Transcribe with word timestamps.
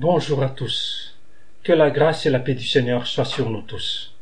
Bonjour 0.00 0.42
à 0.42 0.48
tous. 0.48 1.14
Que 1.62 1.74
la 1.74 1.90
grâce 1.90 2.24
et 2.24 2.30
la 2.30 2.38
paix 2.40 2.54
du 2.54 2.64
Seigneur 2.64 3.06
soient 3.06 3.26
sur 3.26 3.50
nous 3.50 3.60
tous. 3.60 4.14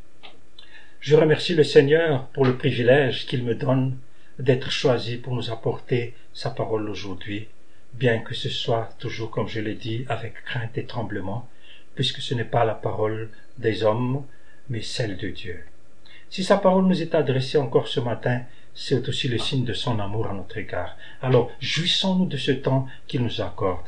Je 0.99 1.15
remercie 1.15 1.55
le 1.55 1.63
Seigneur 1.63 2.27
pour 2.31 2.45
le 2.45 2.57
privilège 2.57 3.29
qu'il 3.29 3.45
me 3.45 3.55
donne 3.55 3.97
d'être 4.41 4.73
choisi 4.73 5.19
pour 5.19 5.37
nous 5.37 5.53
apporter 5.53 6.17
sa 6.35 6.51
parole 6.51 6.91
aujourd'hui, 6.91 7.47
bien 7.95 8.19
que 8.19 8.35
ce 8.35 8.49
soit 8.49 8.89
toujours, 8.99 9.31
comme 9.31 9.47
je 9.47 9.61
l'ai 9.61 9.77
dit, 9.77 10.05
avec 10.09 10.43
crainte 10.43 10.77
et 10.77 10.85
tremblement, 10.85 11.49
puisque 11.95 12.23
ce 12.23 12.35
n'est 12.35 12.43
pas 12.43 12.65
la 12.65 12.75
parole 12.75 13.29
des 13.59 13.85
hommes, 13.85 14.25
mais 14.69 14.83
celle 14.83 15.17
de 15.17 15.29
Dieu. 15.29 15.63
Si 16.29 16.43
sa 16.43 16.57
parole 16.57 16.87
nous 16.87 17.03
est 17.03 17.15
adressée 17.15 17.57
encore 17.57 17.87
ce 17.87 18.01
matin, 18.01 18.41
c'est 18.75 19.09
aussi 19.09 19.29
le 19.29 19.39
signe 19.39 19.65
de 19.65 19.75
son 19.75 20.01
amour 20.01 20.27
à 20.27 20.35
notre 20.35 20.59
égard. 20.59 20.97
Alors, 21.23 21.53
jouissons-nous 21.61 22.27
de 22.27 22.37
ce 22.37 22.51
temps 22.51 22.89
qu'il 23.07 23.23
nous 23.23 23.41
accorde. 23.41 23.87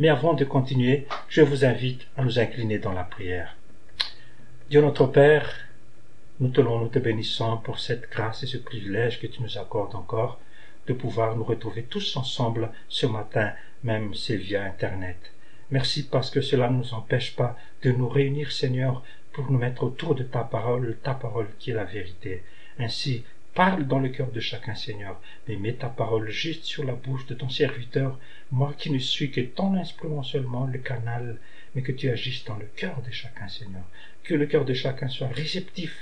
Mais 0.00 0.08
avant 0.08 0.32
de 0.32 0.46
continuer, 0.46 1.06
je 1.28 1.42
vous 1.42 1.66
invite 1.66 2.06
à 2.16 2.24
nous 2.24 2.38
incliner 2.38 2.78
dans 2.78 2.94
la 2.94 3.04
prière. 3.04 3.58
Dieu 4.70 4.80
notre 4.80 5.06
Père, 5.06 5.68
nous 6.40 6.48
te 6.48 6.62
nous 6.62 6.88
te 6.88 6.98
bénissons 6.98 7.58
pour 7.58 7.78
cette 7.78 8.10
grâce 8.10 8.42
et 8.42 8.46
ce 8.46 8.56
privilège 8.56 9.20
que 9.20 9.26
tu 9.26 9.42
nous 9.42 9.58
accordes 9.58 9.94
encore 9.94 10.40
de 10.86 10.94
pouvoir 10.94 11.36
nous 11.36 11.44
retrouver 11.44 11.82
tous 11.82 12.16
ensemble 12.16 12.70
ce 12.88 13.04
matin, 13.04 13.52
même 13.84 14.14
c'est 14.14 14.38
via 14.38 14.64
Internet. 14.64 15.18
Merci 15.70 16.08
parce 16.08 16.30
que 16.30 16.40
cela 16.40 16.70
ne 16.70 16.78
nous 16.78 16.94
empêche 16.94 17.36
pas 17.36 17.58
de 17.82 17.92
nous 17.92 18.08
réunir, 18.08 18.52
Seigneur, 18.52 19.02
pour 19.32 19.52
nous 19.52 19.58
mettre 19.58 19.82
autour 19.82 20.14
de 20.14 20.22
ta 20.22 20.44
parole, 20.44 20.96
ta 21.02 21.12
parole 21.12 21.48
qui 21.58 21.72
est 21.72 21.74
la 21.74 21.84
vérité. 21.84 22.42
Ainsi, 22.78 23.22
Parle 23.60 23.86
dans 23.86 23.98
le 23.98 24.08
cœur 24.08 24.32
de 24.32 24.40
chacun, 24.40 24.74
Seigneur, 24.74 25.20
mais 25.46 25.56
mets 25.56 25.74
ta 25.74 25.90
parole 25.90 26.30
juste 26.30 26.64
sur 26.64 26.82
la 26.82 26.94
bouche 26.94 27.26
de 27.26 27.34
ton 27.34 27.50
serviteur, 27.50 28.18
moi 28.50 28.72
qui 28.78 28.90
ne 28.90 28.98
suis 28.98 29.30
que 29.30 29.42
ton 29.42 29.74
instrument 29.74 30.22
seulement, 30.22 30.64
le 30.64 30.78
canal, 30.78 31.36
mais 31.74 31.82
que 31.82 31.92
tu 31.92 32.08
agisses 32.08 32.46
dans 32.46 32.56
le 32.56 32.64
cœur 32.74 33.02
de 33.02 33.10
chacun, 33.10 33.48
Seigneur. 33.48 33.82
Que 34.22 34.32
le 34.32 34.46
cœur 34.46 34.64
de 34.64 34.72
chacun 34.72 35.08
soit 35.08 35.28
réceptif, 35.28 35.94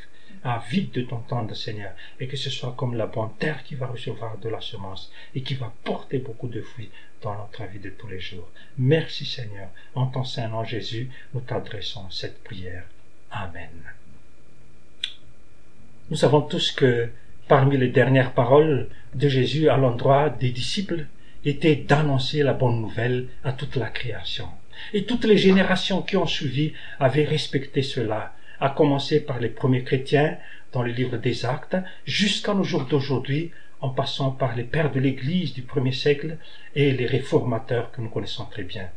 avide 0.44 0.92
de 0.92 1.02
t'entendre, 1.02 1.52
Seigneur, 1.56 1.90
et 2.20 2.28
que 2.28 2.36
ce 2.36 2.48
soit 2.48 2.76
comme 2.76 2.94
la 2.94 3.06
bonne 3.06 3.34
terre 3.40 3.64
qui 3.64 3.74
va 3.74 3.88
recevoir 3.88 4.38
de 4.38 4.48
la 4.48 4.60
semence 4.60 5.10
et 5.34 5.42
qui 5.42 5.54
va 5.56 5.74
porter 5.82 6.18
beaucoup 6.18 6.46
de 6.46 6.62
fruits 6.62 6.92
dans 7.22 7.34
notre 7.34 7.64
vie 7.64 7.80
de 7.80 7.90
tous 7.90 8.06
les 8.06 8.20
jours. 8.20 8.48
Merci, 8.78 9.26
Seigneur. 9.26 9.70
En 9.96 10.06
ton 10.06 10.22
Saint 10.22 10.46
nom, 10.46 10.62
Jésus, 10.62 11.10
nous 11.34 11.40
t'adressons 11.40 12.08
cette 12.08 12.40
prière. 12.44 12.84
Amen. 13.32 13.82
Nous 16.08 16.16
savons 16.16 16.42
tous 16.42 16.70
que 16.70 17.10
parmi 17.48 17.78
les 17.78 17.88
dernières 17.88 18.32
paroles 18.32 18.88
de 19.14 19.28
Jésus 19.28 19.70
à 19.70 19.78
l'endroit 19.78 20.28
des 20.28 20.50
disciples 20.50 21.06
était 21.44 21.76
d'annoncer 21.76 22.42
la 22.42 22.52
bonne 22.52 22.80
nouvelle 22.80 23.28
à 23.42 23.52
toute 23.52 23.76
la 23.76 23.88
création. 23.88 24.48
Et 24.92 25.04
toutes 25.04 25.24
les 25.24 25.38
générations 25.38 26.02
qui 26.02 26.16
ont 26.16 26.26
suivi 26.26 26.74
avaient 27.00 27.24
respecté 27.24 27.82
cela, 27.82 28.34
à 28.60 28.70
commencer 28.70 29.20
par 29.20 29.40
les 29.40 29.48
premiers 29.48 29.82
chrétiens 29.82 30.36
dans 30.72 30.82
le 30.82 30.92
livre 30.92 31.16
des 31.16 31.46
actes, 31.46 31.76
jusqu'à 32.04 32.54
nos 32.54 32.64
jours 32.64 32.84
d'aujourd'hui, 32.84 33.50
en 33.80 33.88
passant 33.88 34.30
par 34.30 34.54
les 34.54 34.64
pères 34.64 34.92
de 34.92 35.00
l'Église 35.00 35.54
du 35.54 35.62
premier 35.62 35.92
siècle 35.92 36.36
et 36.74 36.92
les 36.92 37.06
réformateurs 37.06 37.90
que 37.92 38.00
nous 38.00 38.10
connaissons 38.10 38.44
très 38.44 38.64
bien. 38.64 38.88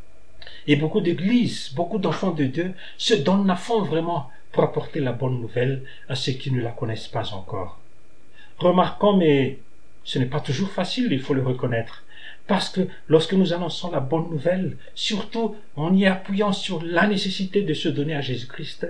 Et 0.68 0.76
beaucoup 0.76 1.02
d'églises, 1.02 1.72
beaucoup 1.74 2.00
d'enfants 2.00 2.32
de 2.32 2.46
Dieu 2.46 2.74
se 2.98 3.14
donnent 3.14 3.50
à 3.50 3.56
fond 3.56 3.84
vraiment 3.84 4.30
pour 4.52 4.64
apporter 4.64 5.00
la 5.00 5.14
bonne 5.14 5.40
nouvelle 5.40 5.84
à 6.10 6.16
ceux 6.16 6.34
qui 6.34 6.52
ne 6.52 6.62
la 6.62 6.72
connaissent 6.72 7.08
pas 7.08 7.34
encore. 7.34 7.81
Remarquons, 8.62 9.18
mais 9.18 9.58
ce 10.04 10.20
n'est 10.20 10.28
pas 10.28 10.40
toujours 10.40 10.70
facile, 10.70 11.08
il 11.12 11.20
faut 11.20 11.34
le 11.34 11.42
reconnaître. 11.42 12.04
Parce 12.46 12.70
que 12.70 12.82
lorsque 13.08 13.34
nous 13.34 13.54
annonçons 13.54 13.90
la 13.90 14.00
bonne 14.00 14.30
nouvelle, 14.30 14.78
surtout 14.94 15.56
en 15.76 15.96
y 15.96 16.06
appuyant 16.06 16.52
sur 16.52 16.84
la 16.84 17.08
nécessité 17.08 17.64
de 17.64 17.74
se 17.74 17.90
donner 17.90 18.14
à 18.14 18.22
Jésus-Christ, 18.22 18.88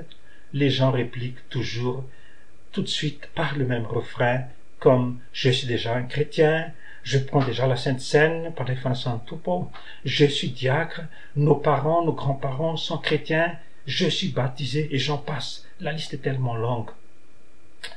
les 0.52 0.70
gens 0.70 0.92
répliquent 0.92 1.48
toujours 1.50 2.04
tout 2.74 2.82
de 2.82 2.88
suite 2.88 3.30
par 3.34 3.58
le 3.58 3.66
même 3.66 3.86
refrain, 3.86 4.42
comme 4.80 5.20
je 5.32 5.50
suis 5.50 5.68
déjà 5.68 5.96
un 5.96 6.04
chrétien, 6.04 6.72
je 7.04 7.18
prends 7.18 7.44
déjà 7.44 7.66
la 7.66 7.78
Sainte 7.78 8.02
Seine 8.02 8.54
par 8.54 8.68
les 8.68 8.76
tout 8.76 9.20
Toupo, 9.26 9.72
je 10.04 10.26
suis 10.26 10.50
diacre, 10.50 11.04
nos 11.38 11.56
parents, 11.56 12.04
nos 12.04 12.14
grands-parents 12.14 12.76
sont 12.76 12.98
chrétiens, 12.98 13.54
je 13.86 14.08
suis 14.08 14.30
baptisé 14.30 14.94
et 14.94 15.00
j'en 15.00 15.18
passe. 15.18 15.66
La 15.80 15.94
liste 15.94 16.14
est 16.14 16.18
tellement 16.18 16.56
longue. 16.56 16.90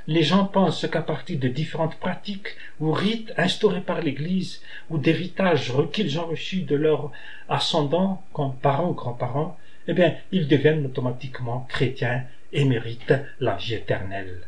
Les 0.06 0.22
gens 0.22 0.46
pensent 0.46 0.86
qu'à 0.90 1.02
partir 1.02 1.38
de 1.38 1.48
différentes 1.48 1.96
pratiques 1.96 2.56
ou 2.80 2.92
rites 2.92 3.32
instaurés 3.36 3.80
par 3.80 4.00
l'Église 4.00 4.62
ou 4.90 4.98
d'héritages 4.98 5.72
qu'ils 5.92 6.18
ont 6.18 6.26
reçus 6.26 6.62
de 6.62 6.76
leurs 6.76 7.10
ascendants, 7.48 8.22
comme 8.32 8.54
parents 8.56 8.90
ou 8.90 8.94
grands-parents, 8.94 9.58
eh 9.86 9.92
bien, 9.92 10.14
ils 10.32 10.48
deviennent 10.48 10.86
automatiquement 10.86 11.66
chrétiens 11.68 12.24
et 12.52 12.64
méritent 12.64 13.14
la 13.40 13.56
vie 13.56 13.74
éternelle. 13.74 14.42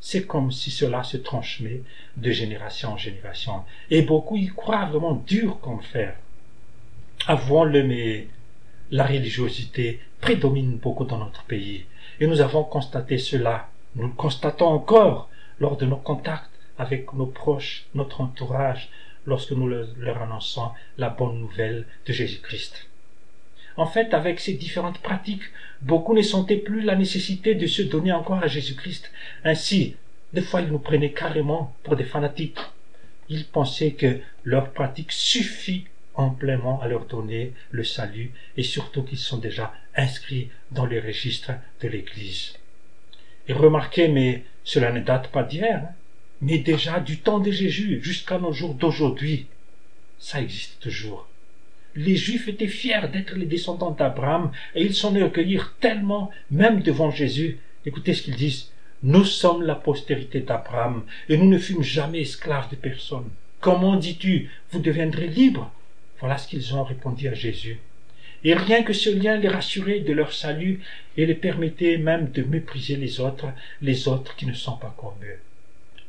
C'est 0.00 0.26
comme 0.26 0.52
si 0.52 0.70
cela 0.70 1.02
se 1.02 1.16
transmet 1.16 1.82
de 2.16 2.30
génération 2.30 2.92
en 2.92 2.96
génération. 2.96 3.64
Et 3.90 4.02
beaucoup 4.02 4.36
y 4.36 4.46
croient 4.46 4.86
vraiment 4.86 5.14
dur 5.26 5.58
comme 5.60 5.82
fer. 5.82 6.14
Avouons-le, 7.26 7.82
mais 7.82 8.28
la 8.92 9.04
religiosité 9.04 10.00
prédomine 10.20 10.76
beaucoup 10.76 11.04
dans 11.04 11.18
notre 11.18 11.44
pays. 11.44 11.86
Et 12.20 12.26
nous 12.26 12.40
avons 12.40 12.62
constaté 12.62 13.18
cela 13.18 13.68
nous 13.96 14.08
le 14.08 14.12
constatons 14.12 14.66
encore 14.66 15.30
lors 15.58 15.78
de 15.78 15.86
nos 15.86 15.96
contacts 15.96 16.50
avec 16.78 17.14
nos 17.14 17.26
proches, 17.26 17.86
notre 17.94 18.20
entourage, 18.20 18.90
lorsque 19.24 19.52
nous 19.52 19.66
leur 19.66 20.22
annonçons 20.22 20.70
la 20.98 21.08
bonne 21.08 21.40
nouvelle 21.40 21.86
de 22.06 22.12
Jésus-Christ. 22.12 22.88
En 23.78 23.86
fait, 23.86 24.12
avec 24.12 24.38
ces 24.40 24.52
différentes 24.52 24.98
pratiques, 24.98 25.50
beaucoup 25.80 26.14
ne 26.14 26.22
sentaient 26.22 26.56
plus 26.58 26.82
la 26.82 26.94
nécessité 26.94 27.54
de 27.54 27.66
se 27.66 27.82
donner 27.82 28.12
encore 28.12 28.42
à 28.42 28.46
Jésus-Christ. 28.46 29.10
Ainsi, 29.44 29.96
des 30.32 30.42
fois, 30.42 30.60
ils 30.60 30.68
nous 30.68 30.78
prenaient 30.78 31.12
carrément 31.12 31.74
pour 31.82 31.96
des 31.96 32.04
fanatiques. 32.04 32.60
Ils 33.28 33.46
pensaient 33.46 33.92
que 33.92 34.20
leur 34.44 34.72
pratique 34.72 35.12
suffit 35.12 35.86
amplement 36.14 36.80
à 36.82 36.88
leur 36.88 37.06
donner 37.06 37.52
le 37.70 37.84
salut 37.84 38.32
et 38.56 38.62
surtout 38.62 39.02
qu'ils 39.02 39.18
sont 39.18 39.38
déjà 39.38 39.72
inscrits 39.94 40.50
dans 40.70 40.86
les 40.86 41.00
registres 41.00 41.52
de 41.82 41.88
l'Église. 41.88 42.54
Et 43.48 43.52
remarquez, 43.52 44.08
mais 44.08 44.44
cela 44.64 44.92
ne 44.92 45.00
date 45.00 45.28
pas 45.28 45.42
d'hier, 45.42 45.82
hein. 45.84 45.94
mais 46.40 46.58
déjà 46.58 47.00
du 47.00 47.18
temps 47.18 47.38
de 47.38 47.50
Jésus 47.50 48.00
jusqu'à 48.02 48.38
nos 48.38 48.52
jours 48.52 48.74
d'aujourd'hui, 48.74 49.46
ça 50.18 50.40
existe 50.40 50.80
toujours. 50.80 51.28
Les 51.94 52.16
Juifs 52.16 52.48
étaient 52.48 52.68
fiers 52.68 53.08
d'être 53.12 53.34
les 53.36 53.46
descendants 53.46 53.92
d'Abraham 53.92 54.50
et 54.74 54.82
ils 54.82 54.94
s'en 54.94 55.12
recueillirent 55.14 55.74
tellement, 55.80 56.30
même 56.50 56.82
devant 56.82 57.10
Jésus. 57.10 57.58
Écoutez 57.86 58.12
ce 58.12 58.22
qu'ils 58.22 58.36
disent. 58.36 58.70
Nous 59.02 59.24
sommes 59.24 59.62
la 59.62 59.74
postérité 59.74 60.40
d'Abraham 60.40 61.04
et 61.28 61.36
nous 61.36 61.48
ne 61.48 61.58
fûmes 61.58 61.82
jamais 61.82 62.22
esclaves 62.22 62.70
de 62.70 62.76
personne. 62.76 63.28
Comment 63.60 63.96
dis-tu, 63.96 64.50
vous 64.70 64.80
deviendrez 64.80 65.28
libres? 65.28 65.72
Voilà 66.18 66.38
ce 66.38 66.48
qu'ils 66.48 66.74
ont 66.74 66.84
répondu 66.84 67.28
à 67.28 67.34
Jésus 67.34 67.78
et 68.46 68.54
rien 68.54 68.84
que 68.84 68.92
ce 68.92 69.10
lien 69.10 69.36
les 69.36 69.48
rassurait 69.48 69.98
de 69.98 70.12
leur 70.12 70.32
salut 70.32 70.80
et 71.16 71.26
les 71.26 71.34
permettait 71.34 71.98
même 71.98 72.30
de 72.30 72.44
mépriser 72.44 72.94
les 72.94 73.18
autres, 73.18 73.48
les 73.82 74.06
autres 74.06 74.36
qui 74.36 74.46
ne 74.46 74.52
sont 74.52 74.76
pas 74.76 74.94
comme 74.96 75.18
eux. 75.24 75.40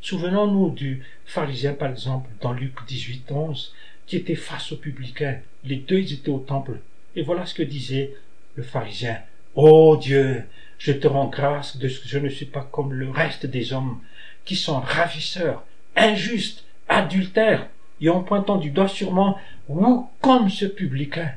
Souvenons-nous 0.02 0.70
du 0.70 1.02
pharisien, 1.26 1.74
par 1.74 1.90
exemple, 1.90 2.30
dans 2.40 2.54
Luc 2.54 2.76
18, 2.88 3.32
11, 3.32 3.74
qui 4.06 4.18
était 4.18 4.36
face 4.36 4.72
aux 4.72 4.78
publicains. 4.78 5.40
Les 5.64 5.78
deux 5.78 6.14
étaient 6.14 6.30
au 6.30 6.38
temple. 6.38 6.80
Et 7.16 7.24
voilà 7.24 7.48
ce 7.48 7.56
que 7.56 7.64
disait 7.64 8.14
le 8.54 8.62
pharisien. 8.62 9.18
Ô 9.56 9.94
oh 9.94 9.98
Dieu, 9.98 10.44
je 10.78 10.92
te 10.92 11.08
rends 11.08 11.30
grâce 11.30 11.78
de 11.78 11.90
ce 11.90 12.02
que 12.02 12.08
je 12.08 12.20
ne 12.20 12.30
suis 12.30 12.46
pas 12.46 12.70
comme 12.72 12.94
le 12.94 13.10
reste 13.10 13.48
des 13.48 13.74
hommes, 13.74 14.00
qui 14.46 14.56
sont 14.56 14.80
ravisseurs, 14.80 15.66
injustes, 15.96 16.66
adultères, 16.88 17.68
et 18.00 18.10
en 18.10 18.22
pointant 18.22 18.58
du 18.58 18.70
doigt 18.70 18.88
sûrement, 18.88 19.40
ou 19.70 20.08
comme 20.22 20.52
ce 20.52 20.66
publicain. 20.66 21.32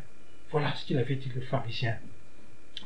Voilà 0.50 0.74
ce 0.74 0.84
qu'il 0.84 0.98
avait 0.98 1.16
dit 1.16 1.30
le 1.34 1.40
pharisien. 1.40 1.96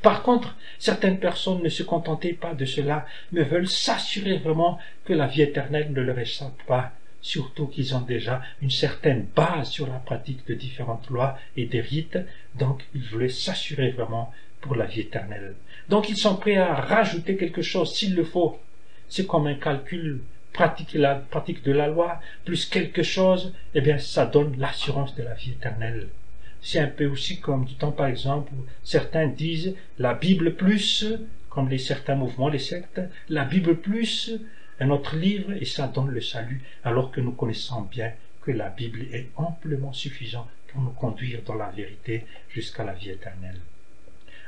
Par 0.03 0.23
contre, 0.23 0.55
certaines 0.79 1.19
personnes 1.19 1.63
ne 1.63 1.69
se 1.69 1.83
contentaient 1.83 2.35
pas 2.35 2.53
de 2.53 2.67
cela, 2.67 3.07
mais 3.33 3.43
veulent 3.43 3.69
s'assurer 3.69 4.37
vraiment 4.37 4.79
que 5.05 5.15
la 5.15 5.27
vie 5.27 5.43
éternelle 5.43 5.93
ne 5.93 6.03
leur 6.03 6.19
échappe 6.19 6.63
pas, 6.67 6.93
surtout 7.23 7.67
qu'ils 7.67 7.95
ont 7.95 8.03
déjà 8.03 8.43
une 8.61 8.71
certaine 8.71 9.27
base 9.35 9.71
sur 9.71 9.87
la 9.87 9.99
pratique 9.99 10.47
de 10.47 10.55
différentes 10.55 11.09
lois 11.09 11.39
et 11.57 11.65
des 11.65 11.81
rites, 11.81 12.19
donc 12.57 12.85
ils 12.95 13.09
voulaient 13.09 13.31
s'assurer 13.31 13.93
vraiment 13.93 14.31
pour 14.61 14.75
la 14.75 14.85
vie 14.85 15.01
éternelle. 15.01 15.55
Donc 15.89 16.11
ils 16.11 16.19
sont 16.19 16.37
prêts 16.37 16.57
à 16.57 16.75
rajouter 16.75 17.37
quelque 17.37 17.63
chose 17.63 17.95
s'il 17.95 18.15
le 18.15 18.25
faut. 18.25 18.59
C'est 19.09 19.27
comme 19.27 19.47
un 19.47 19.55
calcul 19.55 20.21
pratique 20.53 20.95
la 20.95 21.15
pratique 21.17 21.65
de 21.65 21.73
la 21.73 21.89
loi 21.89 22.21
plus 22.45 22.67
quelque 22.67 23.03
chose, 23.03 23.55
eh 23.75 23.81
bien 23.81 23.99
ça 23.99 24.27
donne 24.27 24.57
l'assurance 24.59 25.15
de 25.15 25.23
la 25.23 25.35
vie 25.35 25.53
éternelle. 25.53 26.09
C'est 26.65 26.81
un 26.81 26.89
peu 26.89 27.05
aussi 27.05 27.41
comme 27.41 27.67
du 27.67 27.75
temps, 27.75 27.93
par 27.93 28.07
exemple, 28.07 28.51
certains 28.83 29.27
disent 29.27 29.75
la 29.99 30.15
Bible 30.15 30.55
plus, 30.55 31.05
comme 31.51 31.69
les 31.69 31.77
certains 31.77 32.15
mouvements, 32.15 32.49
les 32.49 32.59
sectes, 32.59 33.03
la 33.29 33.45
Bible 33.45 33.77
plus 33.77 34.33
un 34.81 34.89
autre 34.89 35.15
livre 35.15 35.53
et 35.53 35.67
ça 35.67 35.87
donne 35.89 36.09
le 36.09 36.23
salut, 36.23 36.63
alors 36.83 37.13
que 37.13 37.21
nous 37.21 37.33
connaissons 37.33 37.83
bien 37.83 38.13
que 38.41 38.51
la 38.51 38.71
Bible 38.71 39.03
est 39.13 39.29
amplement 39.37 39.93
suffisante 39.93 40.49
pour 40.69 40.81
nous 40.81 40.91
conduire 40.91 41.43
dans 41.43 41.55
la 41.55 41.71
vérité 41.71 42.25
jusqu'à 42.49 42.83
la 42.83 42.95
vie 42.95 43.11
éternelle. 43.11 43.61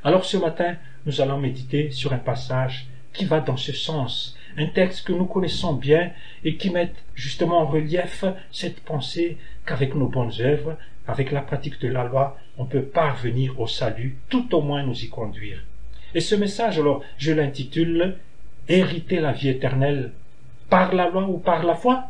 Alors 0.03 0.25
ce 0.25 0.39
matin, 0.39 0.77
nous 1.05 1.21
allons 1.21 1.39
méditer 1.39 1.91
sur 1.91 2.15
un 2.15 2.19
passage 2.19 2.89
qui 3.17 3.25
va 3.25 3.41
dans 3.41 3.57
ce 3.57 3.73
sens, 3.73 4.37
un 4.57 4.67
texte 4.67 5.07
que 5.07 5.13
nous 5.13 5.27
connaissons 5.27 5.75
bien 5.75 6.13
et 6.45 6.57
qui 6.57 6.71
met 6.71 6.93
justement 7.15 7.59
en 7.59 7.67
relief 7.67 8.25
cette 8.51 8.81
pensée 8.81 9.39
qu'avec 9.67 9.95
nos 9.95 10.09
bonnes 10.09 10.33
œuvres, 10.41 10.77
avec 11.07 11.31
la 11.31 11.41
pratique 11.41 11.81
de 11.81 11.89
la 11.89 12.05
loi, 12.05 12.39
on 12.59 12.65
peut 12.65 12.83
parvenir 12.83 13.61
au 13.61 13.67
salut, 13.67 14.19
tout 14.29 14.55
au 14.55 14.61
moins 14.61 14.83
nous 14.83 15.05
y 15.05 15.09
conduire. 15.09 15.63
Et 16.15 16.21
ce 16.21 16.35
message, 16.35 16.79
alors, 16.79 17.03
je 17.19 17.33
l'intitule 17.33 18.17
Hériter 18.69 19.21
la 19.21 19.33
vie 19.33 19.49
éternelle 19.49 20.13
par 20.69 20.93
la 20.93 21.09
loi 21.09 21.29
ou 21.29 21.39
par 21.39 21.65
la 21.65 21.77
foi 21.77 22.07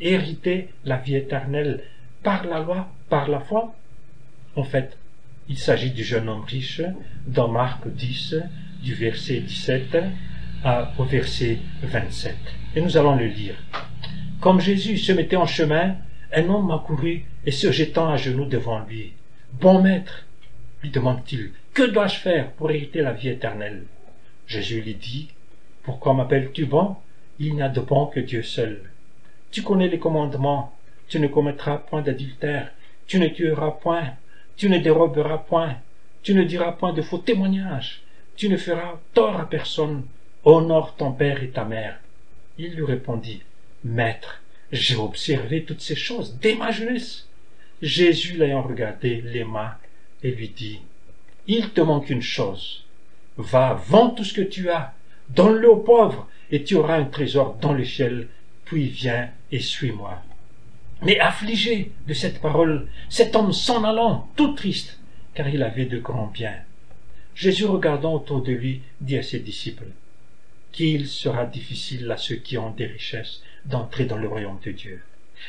Hériter 0.00 0.70
la 0.84 0.96
vie 0.96 1.16
éternelle 1.16 1.82
par 2.22 2.46
la 2.46 2.60
loi, 2.60 2.88
par 3.10 3.28
la 3.28 3.40
foi. 3.40 3.74
En 4.56 4.64
fait, 4.64 4.96
il 5.48 5.58
s'agit 5.58 5.90
du 5.90 6.02
jeune 6.02 6.28
homme 6.28 6.44
riche 6.44 6.80
dans 7.26 7.48
Marc 7.48 7.86
10, 7.86 8.36
du 8.84 8.94
verset 8.94 9.40
17 9.40 9.96
au 10.98 11.04
verset 11.04 11.58
27. 11.82 12.36
Et 12.76 12.80
nous 12.80 12.96
allons 12.96 13.16
le 13.16 13.26
lire. 13.26 13.56
Comme 14.40 14.60
Jésus 14.60 14.98
se 14.98 15.12
mettait 15.12 15.36
en 15.36 15.46
chemin, 15.46 15.96
un 16.32 16.48
homme 16.48 16.70
accourut 16.70 17.24
et 17.46 17.50
se 17.50 17.72
jetant 17.72 18.10
à 18.10 18.16
genoux 18.16 18.44
devant 18.44 18.80
lui. 18.80 19.12
Bon 19.60 19.80
maître, 19.80 20.26
lui 20.82 20.90
demande-t-il, 20.90 21.52
que 21.72 21.82
dois-je 21.82 22.16
faire 22.16 22.50
pour 22.52 22.70
hériter 22.70 23.00
la 23.00 23.12
vie 23.12 23.30
éternelle? 23.30 23.84
Jésus 24.46 24.82
lui 24.82 24.94
dit, 24.94 25.28
Pourquoi 25.82 26.12
m'appelles-tu 26.12 26.66
bon? 26.66 26.96
Il 27.38 27.54
n'y 27.54 27.62
a 27.62 27.68
de 27.68 27.80
bon 27.80 28.06
que 28.06 28.20
Dieu 28.20 28.42
seul. 28.42 28.82
Tu 29.50 29.62
connais 29.62 29.88
les 29.88 29.98
commandements, 29.98 30.74
tu 31.08 31.18
ne 31.20 31.28
commettras 31.28 31.78
point 31.78 32.02
d'adultère, 32.02 32.70
tu 33.06 33.18
ne 33.18 33.28
tueras 33.28 33.70
point, 33.70 34.12
tu 34.56 34.68
ne 34.68 34.78
déroberas 34.78 35.38
point, 35.38 35.76
tu 36.22 36.34
ne 36.34 36.44
diras 36.44 36.72
point 36.72 36.92
de 36.92 37.02
faux 37.02 37.18
témoignages, 37.18 38.03
tu 38.36 38.48
ne 38.48 38.56
feras 38.56 38.98
tort 39.12 39.38
à 39.38 39.48
personne, 39.48 40.04
honore 40.44 40.94
ton 40.96 41.12
père 41.12 41.42
et 41.42 41.50
ta 41.50 41.64
mère. 41.64 41.98
Il 42.58 42.74
lui 42.74 42.84
répondit, 42.84 43.42
Maître, 43.84 44.42
j'ai 44.72 44.96
observé 44.96 45.64
toutes 45.64 45.80
ces 45.80 45.96
choses 45.96 46.36
dès 46.40 46.54
ma 46.54 46.70
jeunesse. 46.70 47.28
Jésus 47.82 48.36
l'ayant 48.36 48.62
regardé, 48.62 49.20
l'aima 49.20 49.78
et 50.22 50.30
lui 50.30 50.48
dit, 50.48 50.80
Il 51.46 51.70
te 51.70 51.80
manque 51.80 52.10
une 52.10 52.22
chose. 52.22 52.84
Va, 53.36 53.74
vends 53.86 54.10
tout 54.10 54.24
ce 54.24 54.34
que 54.34 54.40
tu 54.40 54.70
as, 54.70 54.94
donne-le 55.30 55.68
aux 55.68 55.76
pauvres, 55.76 56.28
et 56.50 56.62
tu 56.62 56.76
auras 56.76 56.96
un 56.96 57.04
trésor 57.04 57.56
dans 57.60 57.72
le 57.72 57.84
ciel, 57.84 58.28
puis 58.64 58.88
viens 58.88 59.30
et 59.50 59.60
suis-moi. 59.60 60.22
Mais 61.02 61.18
affligé 61.18 61.92
de 62.06 62.14
cette 62.14 62.40
parole, 62.40 62.88
cet 63.08 63.36
homme 63.36 63.52
s'en 63.52 63.84
allant, 63.84 64.28
tout 64.36 64.54
triste, 64.54 64.98
car 65.34 65.48
il 65.48 65.62
avait 65.62 65.86
de 65.86 65.98
grands 65.98 66.28
biens. 66.32 66.60
Jésus 67.34 67.64
regardant 67.64 68.14
autour 68.14 68.42
de 68.42 68.52
lui, 68.52 68.80
dit 69.00 69.16
à 69.16 69.22
ses 69.22 69.40
disciples, 69.40 69.88
Qu'il 70.72 71.06
sera 71.06 71.46
difficile 71.46 72.10
à 72.10 72.16
ceux 72.16 72.36
qui 72.36 72.58
ont 72.58 72.70
des 72.70 72.86
richesses 72.86 73.42
d'entrer 73.64 74.04
dans 74.04 74.18
le 74.18 74.28
royaume 74.28 74.58
de 74.64 74.70
Dieu. 74.70 75.02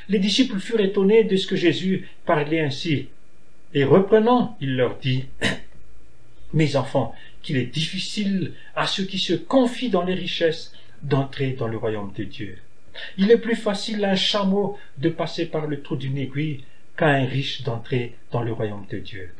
Les 0.09 0.19
disciples 0.19 0.59
furent 0.59 0.81
étonnés 0.81 1.23
de 1.23 1.37
ce 1.37 1.47
que 1.47 1.55
Jésus 1.55 2.07
parlait 2.25 2.61
ainsi. 2.61 3.09
Et 3.73 3.83
reprenant, 3.83 4.57
il 4.61 4.75
leur 4.75 4.97
dit, 4.97 5.25
Mes 6.53 6.75
enfants, 6.75 7.13
qu'il 7.41 7.57
est 7.57 7.65
difficile 7.65 8.53
à 8.75 8.87
ceux 8.87 9.03
qui 9.03 9.19
se 9.19 9.33
confient 9.33 9.89
dans 9.89 10.03
les 10.03 10.13
richesses 10.13 10.73
d'entrer 11.03 11.51
dans 11.51 11.67
le 11.67 11.77
royaume 11.77 12.13
de 12.13 12.23
Dieu. 12.23 12.57
Il 13.17 13.29
est 13.29 13.37
plus 13.37 13.55
facile 13.55 14.03
à 14.05 14.11
un 14.11 14.15
chameau 14.15 14.77
de 14.97 15.09
passer 15.09 15.45
par 15.45 15.67
le 15.67 15.81
trou 15.81 15.95
d'une 15.97 16.17
aiguille 16.17 16.63
qu'à 16.97 17.07
un 17.07 17.25
riche 17.25 17.61
d'entrer 17.63 18.15
dans 18.31 18.41
le 18.41 18.53
royaume 18.53 18.85
de 18.89 18.99
Dieu. 18.99 19.31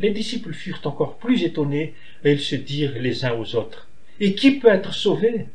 Les 0.00 0.10
disciples 0.10 0.52
furent 0.52 0.80
encore 0.84 1.16
plus 1.16 1.44
étonnés 1.44 1.94
et 2.24 2.32
ils 2.32 2.40
se 2.40 2.56
dirent 2.56 2.98
les 3.00 3.24
uns 3.24 3.34
aux 3.34 3.54
autres, 3.54 3.88
Et 4.20 4.34
qui 4.34 4.58
peut 4.58 4.68
être 4.68 4.92
sauvé? 4.92 5.46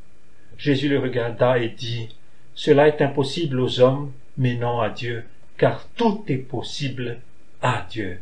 Jésus 0.58 0.90
les 0.90 0.98
regarda 0.98 1.60
et 1.60 1.70
dit, 1.70 2.10
Cela 2.56 2.88
est 2.88 3.02
impossible 3.02 3.60
aux 3.60 3.80
hommes, 3.80 4.12
mais 4.38 4.56
non 4.56 4.80
à 4.80 4.90
Dieu, 4.90 5.24
car 5.58 5.88
tout 5.96 6.24
est 6.28 6.38
possible 6.38 7.20
à 7.62 7.86
Dieu. 7.90 8.20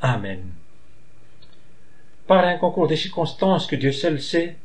Amen. 0.00 0.42
Par 2.26 2.44
un 2.44 2.56
concours 2.56 2.88
de 2.88 2.94
circonstances 2.94 3.66
que 3.66 3.76
Dieu 3.76 3.92
seul 3.92 4.20
sait, 4.20 4.56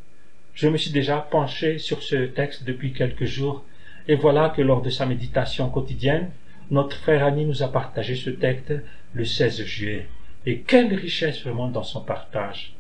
je 0.54 0.68
me 0.68 0.78
suis 0.78 0.92
déjà 0.92 1.18
penché 1.18 1.80
sur 1.80 2.04
ce 2.04 2.26
texte 2.26 2.64
depuis 2.64 2.94
quelques 2.94 3.26
jours, 3.26 3.64
et 4.08 4.16
voilà 4.16 4.50
que 4.50 4.62
lors 4.62 4.82
de 4.82 4.90
sa 4.90 5.06
méditation 5.06 5.70
quotidienne, 5.70 6.30
notre 6.72 6.98
frère 6.98 7.24
Annie 7.26 7.46
nous 7.46 7.64
a 7.64 7.70
partagé 7.70 8.16
ce 8.16 8.30
texte 8.30 8.74
le 9.14 9.26
16 9.26 9.64
juillet. 9.64 10.08
Et 10.46 10.60
quelle 10.60 10.94
richesse 10.94 11.42
vraiment 11.44 11.70
dans 11.70 11.84
son 11.84 12.02
partage. 12.02 12.74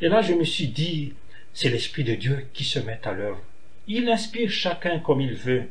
Et 0.00 0.08
là, 0.08 0.20
je 0.22 0.34
me 0.34 0.44
suis 0.44 0.68
dit, 0.68 1.14
c'est 1.52 1.70
l'Esprit 1.70 2.04
de 2.04 2.14
Dieu 2.14 2.46
qui 2.52 2.64
se 2.64 2.78
met 2.78 3.00
à 3.04 3.12
l'œuvre. 3.12 3.40
Il 3.88 4.08
inspire 4.08 4.50
chacun 4.50 4.98
comme 4.98 5.20
il 5.20 5.34
veut. 5.34 5.64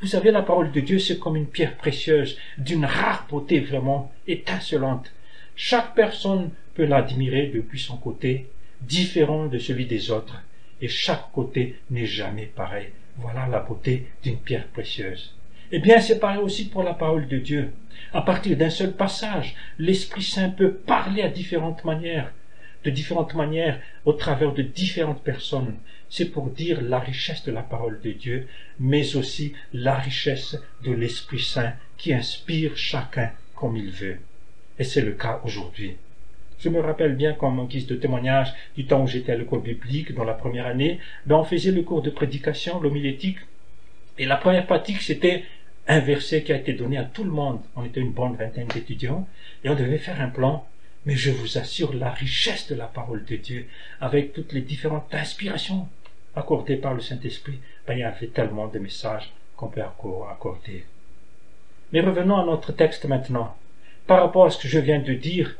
Vous 0.00 0.06
savez, 0.08 0.30
la 0.30 0.42
parole 0.42 0.72
de 0.72 0.80
Dieu, 0.80 0.98
c'est 0.98 1.18
comme 1.18 1.36
une 1.36 1.46
pierre 1.46 1.76
précieuse, 1.76 2.38
d'une 2.58 2.84
rare 2.84 3.26
beauté 3.30 3.60
vraiment 3.60 4.12
étincelante. 4.26 5.12
Chaque 5.54 5.94
personne 5.94 6.50
peut 6.74 6.84
l'admirer 6.84 7.46
depuis 7.46 7.78
son 7.78 7.96
côté, 7.96 8.48
différent 8.82 9.46
de 9.46 9.58
celui 9.58 9.86
des 9.86 10.10
autres 10.10 10.42
et 10.80 10.88
chaque 10.88 11.32
côté 11.32 11.76
n'est 11.90 12.06
jamais 12.06 12.46
pareil. 12.46 12.88
Voilà 13.16 13.46
la 13.46 13.60
beauté 13.60 14.06
d'une 14.22 14.38
pierre 14.38 14.66
précieuse. 14.68 15.34
Eh 15.72 15.80
bien, 15.80 16.00
c'est 16.00 16.20
pareil 16.20 16.38
aussi 16.38 16.68
pour 16.68 16.84
la 16.84 16.94
parole 16.94 17.26
de 17.26 17.38
Dieu. 17.38 17.72
À 18.12 18.22
partir 18.22 18.56
d'un 18.56 18.70
seul 18.70 18.92
passage, 18.92 19.56
l'Esprit 19.78 20.22
Saint 20.22 20.50
peut 20.50 20.72
parler 20.72 21.22
à 21.22 21.28
différentes 21.28 21.84
manières, 21.84 22.32
de 22.84 22.90
différentes 22.90 23.34
manières, 23.34 23.80
au 24.04 24.12
travers 24.12 24.52
de 24.52 24.62
différentes 24.62 25.24
personnes. 25.24 25.74
C'est 26.08 26.26
pour 26.30 26.50
dire 26.50 26.80
la 26.82 27.00
richesse 27.00 27.42
de 27.44 27.50
la 27.50 27.62
parole 27.62 28.00
de 28.00 28.12
Dieu, 28.12 28.46
mais 28.78 29.16
aussi 29.16 29.54
la 29.72 29.96
richesse 29.96 30.56
de 30.84 30.92
l'Esprit 30.92 31.40
Saint 31.40 31.72
qui 31.96 32.14
inspire 32.14 32.76
chacun 32.76 33.32
comme 33.56 33.76
il 33.76 33.90
veut. 33.90 34.18
Et 34.78 34.84
c'est 34.84 35.00
le 35.00 35.12
cas 35.12 35.40
aujourd'hui. 35.44 35.96
Je 36.60 36.68
me 36.68 36.80
rappelle 36.80 37.16
bien 37.16 37.32
comme 37.32 37.66
guise 37.66 37.86
de 37.86 37.96
témoignage 37.96 38.54
du 38.76 38.86
temps 38.86 39.02
où 39.02 39.08
j'étais 39.08 39.32
à 39.32 39.36
l'école 39.36 39.62
biblique 39.62 40.14
dans 40.14 40.24
la 40.24 40.32
première 40.32 40.66
année, 40.66 41.00
ben 41.26 41.36
on 41.36 41.44
faisait 41.44 41.72
le 41.72 41.82
cours 41.82 42.02
de 42.02 42.10
prédication, 42.10 42.80
l'homilétique, 42.80 43.38
et 44.18 44.24
la 44.24 44.36
première 44.36 44.66
pratique 44.66 45.02
c'était 45.02 45.44
un 45.88 46.00
verset 46.00 46.42
qui 46.42 46.52
a 46.52 46.56
été 46.56 46.72
donné 46.72 46.98
à 46.98 47.04
tout 47.04 47.24
le 47.24 47.30
monde. 47.30 47.60
On 47.76 47.84
était 47.84 48.00
une 48.00 48.12
bonne 48.12 48.36
vingtaine 48.36 48.68
d'étudiants 48.68 49.28
et 49.64 49.68
on 49.68 49.74
devait 49.74 49.98
faire 49.98 50.20
un 50.20 50.28
plan. 50.28 50.66
Mais 51.04 51.14
je 51.14 51.30
vous 51.30 51.58
assure 51.58 51.94
la 51.94 52.10
richesse 52.10 52.66
de 52.68 52.74
la 52.74 52.86
parole 52.86 53.24
de 53.24 53.36
Dieu 53.36 53.66
avec 54.00 54.32
toutes 54.32 54.52
les 54.52 54.62
différentes 54.62 55.14
inspirations 55.14 55.88
accordées 56.34 56.76
par 56.76 56.94
le 56.94 57.00
Saint-Esprit. 57.00 57.60
Ben, 57.86 57.94
il 57.94 58.00
y 58.00 58.04
avait 58.04 58.26
tellement 58.26 58.66
de 58.66 58.80
messages 58.80 59.32
qu'on 59.56 59.68
peut 59.68 59.82
accorder. 59.82 60.84
Mais 61.92 62.00
revenons 62.00 62.36
à 62.36 62.44
notre 62.44 62.72
texte 62.72 63.04
maintenant. 63.04 63.56
Par 64.08 64.20
rapport 64.20 64.46
à 64.46 64.50
ce 64.50 64.58
que 64.58 64.68
je 64.68 64.78
viens 64.78 65.00
de 65.00 65.14
dire, 65.14 65.56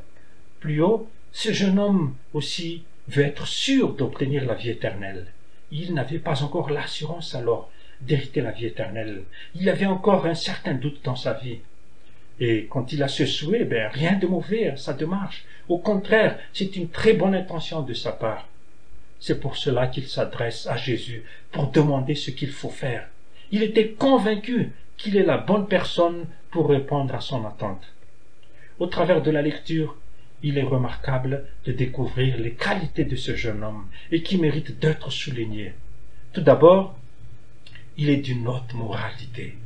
plus 0.58 0.80
haut, 0.80 1.08
ce 1.32 1.52
jeune 1.52 1.78
homme 1.78 2.14
aussi 2.34 2.82
veut 3.08 3.24
être 3.24 3.46
sûr 3.46 3.94
d'obtenir 3.94 4.44
la 4.44 4.54
vie 4.54 4.70
éternelle. 4.70 5.26
Il 5.70 5.94
n'avait 5.94 6.18
pas 6.18 6.42
encore 6.42 6.70
l'assurance 6.70 7.34
alors 7.34 7.70
d'hériter 8.00 8.40
la 8.40 8.52
vie 8.52 8.66
éternelle. 8.66 9.22
Il 9.54 9.68
avait 9.68 9.86
encore 9.86 10.26
un 10.26 10.34
certain 10.34 10.74
doute 10.74 11.00
dans 11.04 11.16
sa 11.16 11.34
vie. 11.34 11.58
Et 12.38 12.66
quand 12.68 12.92
il 12.92 13.02
a 13.02 13.08
ce 13.08 13.24
souhait, 13.26 13.64
ben, 13.64 13.90
rien 13.92 14.16
de 14.18 14.26
mauvais 14.26 14.68
à 14.68 14.76
sa 14.76 14.92
démarche. 14.92 15.44
Au 15.68 15.78
contraire, 15.78 16.38
c'est 16.52 16.76
une 16.76 16.88
très 16.88 17.14
bonne 17.14 17.34
intention 17.34 17.82
de 17.82 17.94
sa 17.94 18.12
part. 18.12 18.48
C'est 19.18 19.40
pour 19.40 19.56
cela 19.56 19.86
qu'il 19.86 20.06
s'adresse 20.06 20.66
à 20.66 20.76
Jésus 20.76 21.24
pour 21.50 21.68
demander 21.68 22.14
ce 22.14 22.30
qu'il 22.30 22.50
faut 22.50 22.70
faire. 22.70 23.08
Il 23.50 23.62
était 23.62 23.88
convaincu 23.88 24.72
qu'il 24.96 25.16
est 25.16 25.24
la 25.24 25.38
bonne 25.38 25.66
personne 25.66 26.26
pour 26.50 26.68
répondre 26.68 27.14
à 27.14 27.20
son 27.20 27.44
attente. 27.46 27.82
Au 28.78 28.86
travers 28.86 29.22
de 29.22 29.30
la 29.30 29.42
lecture, 29.42 29.96
il 30.42 30.58
est 30.58 30.62
remarquable 30.62 31.46
de 31.64 31.72
découvrir 31.72 32.36
les 32.38 32.52
qualités 32.52 33.04
de 33.04 33.16
ce 33.16 33.34
jeune 33.34 33.64
homme 33.64 33.86
et 34.12 34.22
qui 34.22 34.36
méritent 34.36 34.78
d'être 34.78 35.10
soulignées. 35.10 35.72
Tout 36.32 36.42
d'abord, 36.42 36.98
il 37.98 38.10
est 38.10 38.18
d'une 38.18 38.46
haute 38.46 38.74
moralité. 38.74 39.56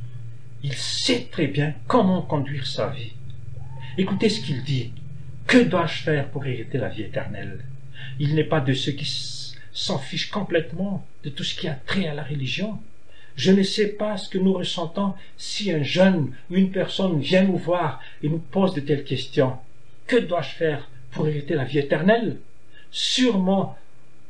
Il 0.63 0.73
sait 0.73 1.27
très 1.31 1.47
bien 1.47 1.73
comment 1.87 2.21
conduire 2.21 2.65
sa 2.67 2.87
vie. 2.87 3.13
Écoutez 3.97 4.29
ce 4.29 4.41
qu'il 4.41 4.63
dit. 4.63 4.91
Que 5.47 5.57
dois-je 5.57 6.03
faire 6.03 6.29
pour 6.29 6.45
hériter 6.45 6.77
la 6.77 6.89
vie 6.89 7.03
éternelle? 7.03 7.65
Il 8.19 8.35
n'est 8.35 8.45
pas 8.45 8.61
de 8.61 8.73
ceux 8.73 8.93
qui 8.93 9.05
s'en 9.73 9.97
fichent 9.97 10.29
complètement 10.29 11.05
de 11.23 11.29
tout 11.29 11.43
ce 11.43 11.55
qui 11.55 11.67
a 11.67 11.73
trait 11.73 12.07
à 12.07 12.13
la 12.13 12.23
religion. 12.23 12.79
Je 13.35 13.51
ne 13.51 13.63
sais 13.63 13.87
pas 13.87 14.17
ce 14.17 14.29
que 14.29 14.37
nous 14.37 14.53
ressentons 14.53 15.13
si 15.37 15.71
un 15.71 15.83
jeune 15.83 16.31
ou 16.49 16.55
une 16.55 16.71
personne 16.71 17.19
vient 17.19 17.43
nous 17.43 17.57
voir 17.57 17.99
et 18.23 18.29
nous 18.29 18.39
pose 18.39 18.73
de 18.73 18.81
telles 18.81 19.03
questions. 19.03 19.57
Que 20.07 20.17
dois-je 20.17 20.55
faire 20.55 20.89
pour 21.11 21.27
hériter 21.27 21.55
la 21.55 21.65
vie 21.65 21.79
éternelle? 21.79 22.37
Sûrement, 22.91 23.77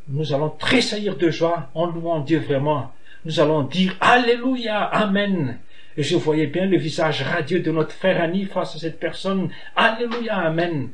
nous 0.07 0.33
allons 0.33 0.49
tressaillir 0.49 1.17
de 1.17 1.29
joie 1.29 1.69
en 1.75 1.87
louant 1.87 2.19
Dieu 2.21 2.39
vraiment. 2.39 2.91
Nous 3.23 3.39
allons 3.39 3.63
dire 3.63 3.95
Alléluia, 4.01 4.83
Amen. 4.83 5.59
Et 5.95 6.01
je 6.01 6.15
voyais 6.15 6.47
bien 6.47 6.65
le 6.65 6.77
visage 6.77 7.21
radieux 7.21 7.59
de 7.59 7.71
notre 7.71 7.91
frère 7.91 8.21
Annie 8.21 8.45
face 8.45 8.75
à 8.75 8.79
cette 8.79 8.99
personne. 8.99 9.51
Alléluia, 9.75 10.37
Amen. 10.37 10.89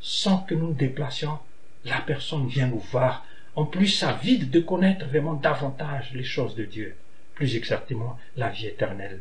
sans 0.00 0.38
que 0.38 0.54
nous 0.54 0.68
nous 0.68 0.74
déplacions, 0.74 1.38
la 1.84 2.00
personne 2.00 2.48
vient 2.48 2.66
nous 2.66 2.80
voir. 2.90 3.24
En 3.54 3.64
plus, 3.64 4.02
avide 4.02 4.50
de 4.50 4.58
connaître 4.60 5.06
vraiment 5.06 5.34
davantage 5.34 6.10
les 6.14 6.24
choses 6.24 6.56
de 6.56 6.64
Dieu, 6.64 6.96
plus 7.34 7.56
exactement 7.56 8.18
la 8.36 8.48
vie 8.48 8.66
éternelle. 8.66 9.20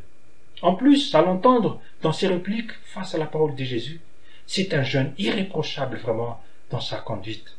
En 0.64 0.74
plus, 0.74 1.14
à 1.14 1.22
l'entendre 1.22 1.80
dans 2.02 2.12
ses 2.12 2.28
répliques 2.28 2.72
face 2.86 3.14
à 3.14 3.20
la 3.20 3.28
parole 3.28 3.56
de 3.56 3.64
Jésus, 3.64 4.02
c'est 4.48 4.74
un 4.74 4.84
jeune 4.84 5.14
irréprochable 5.20 5.98
vraiment 5.98 6.42
dans 6.72 6.82
sa 6.82 6.98
conduite. 6.98 7.56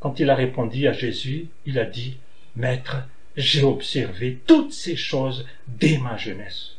Quand 0.00 0.18
il 0.18 0.30
a 0.30 0.34
répondu 0.34 0.88
à 0.88 0.92
Jésus, 0.92 1.48
il 1.64 1.78
a 1.78 1.84
dit, 1.84 2.18
Maître, 2.56 2.96
j'ai 3.36 3.62
observé 3.62 4.38
toutes 4.46 4.72
ces 4.72 4.96
choses 4.96 5.46
dès 5.68 5.98
ma 5.98 6.16
jeunesse. 6.16 6.76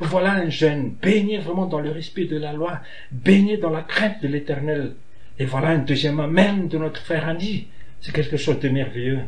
Voilà 0.00 0.32
un 0.32 0.48
jeune 0.48 0.90
baigné 0.90 1.38
vraiment 1.38 1.66
dans 1.66 1.80
le 1.80 1.90
respect 1.90 2.24
de 2.24 2.38
la 2.38 2.52
loi, 2.52 2.80
baigné 3.10 3.56
dans 3.56 3.70
la 3.70 3.82
crainte 3.82 4.22
de 4.22 4.28
l'éternel. 4.28 4.94
Et 5.38 5.44
voilà 5.44 5.68
un 5.68 5.78
deuxième 5.78 6.24
même 6.26 6.68
de 6.68 6.78
notre 6.78 7.00
frère 7.00 7.28
Andy. 7.28 7.66
C'est 8.00 8.12
quelque 8.12 8.36
chose 8.36 8.60
de 8.60 8.68
merveilleux. 8.68 9.20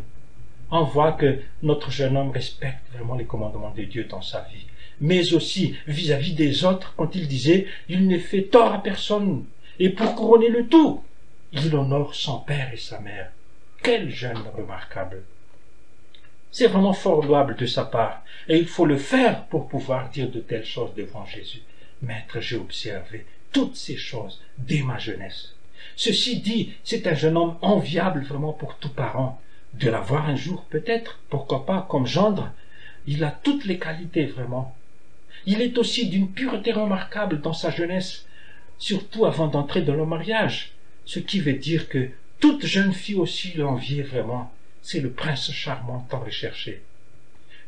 On 0.71 0.85
voit 0.85 1.13
que 1.13 1.41
notre 1.63 1.91
jeune 1.91 2.17
homme 2.17 2.31
respecte 2.31 2.83
vraiment 2.95 3.17
les 3.17 3.25
commandements 3.25 3.75
de 3.77 3.83
Dieu 3.83 4.05
dans 4.05 4.23
sa 4.23 4.47
vie. 4.53 4.67
Mais 5.01 5.33
aussi 5.33 5.75
vis-à-vis 5.89 6.35
des 6.35 6.65
autres, 6.65 6.95
quand 6.97 7.15
il 7.17 7.27
disait, 7.27 7.67
il 7.89 8.07
ne 8.07 8.19
fait 8.19 8.43
tort 8.43 8.73
à 8.73 8.83
personne. 8.83 9.45
Et 9.81 9.91
pour 9.91 10.15
couronner 10.15 10.49
le 10.49 10.67
tout, 10.67 11.03
il 11.53 11.75
honore 11.75 12.15
son 12.15 12.39
père 12.39 12.71
et 12.73 12.77
sa 12.77 13.01
mère. 13.01 13.33
Quel 13.83 14.11
jeune 14.11 14.43
remarquable. 14.57 15.23
C'est 16.53 16.67
vraiment 16.67 16.93
fort 16.93 17.25
louable 17.25 17.57
de 17.57 17.67
sa 17.67 17.85
part, 17.85 18.23
et 18.49 18.59
il 18.59 18.67
faut 18.67 18.87
le 18.87 18.97
faire 18.97 19.45
pour 19.45 19.69
pouvoir 19.69 20.11
dire 20.11 20.31
de 20.31 20.41
telles 20.41 20.65
choses 20.65 20.95
devant 20.97 21.25
Jésus. 21.25 21.63
Maître, 22.03 22.41
j'ai 22.41 22.57
observé 22.57 23.25
toutes 23.53 23.77
ces 23.77 23.97
choses 23.97 24.41
dès 24.59 24.83
ma 24.83 24.99
jeunesse. 24.99 25.55
Ceci 25.97 26.41
dit, 26.41 26.73
c'est 26.83 27.07
un 27.07 27.15
jeune 27.15 27.37
homme 27.37 27.57
enviable 27.63 28.23
vraiment 28.23 28.53
pour 28.53 28.77
tout 28.77 28.89
parent. 28.89 29.41
De 29.75 29.89
l'avoir 29.89 30.29
un 30.29 30.37
jour 30.37 30.65
peut-être, 30.65 31.21
pourquoi 31.29 31.65
pas, 31.65 31.87
comme 31.89 32.07
gendre, 32.07 32.51
il 33.07 33.23
a 33.23 33.31
toutes 33.31 33.65
les 33.65 33.79
qualités 33.79 34.27
vraiment. 34.27 34.75
Il 35.47 35.63
est 35.63 35.79
aussi 35.79 36.09
d'une 36.09 36.31
pureté 36.31 36.73
remarquable 36.73 37.41
dans 37.41 37.53
sa 37.53 37.71
jeunesse, 37.71 38.27
surtout 38.79 39.25
avant 39.27 39.47
d'entrer 39.47 39.83
dans 39.83 39.95
le 39.95 40.07
mariage, 40.07 40.73
ce 41.05 41.19
qui 41.19 41.41
veut 41.41 41.55
dire 41.55 41.89
que 41.89 42.11
toute 42.41 42.67
jeune 42.67 42.93
fille 42.93 43.15
aussi 43.15 43.53
l'enviait 43.57 44.03
vraiment 44.03 44.53
c'est 44.83 45.01
le 45.01 45.11
prince 45.11 45.51
charmant 45.51 46.07
tant 46.09 46.21
recherché. 46.21 46.83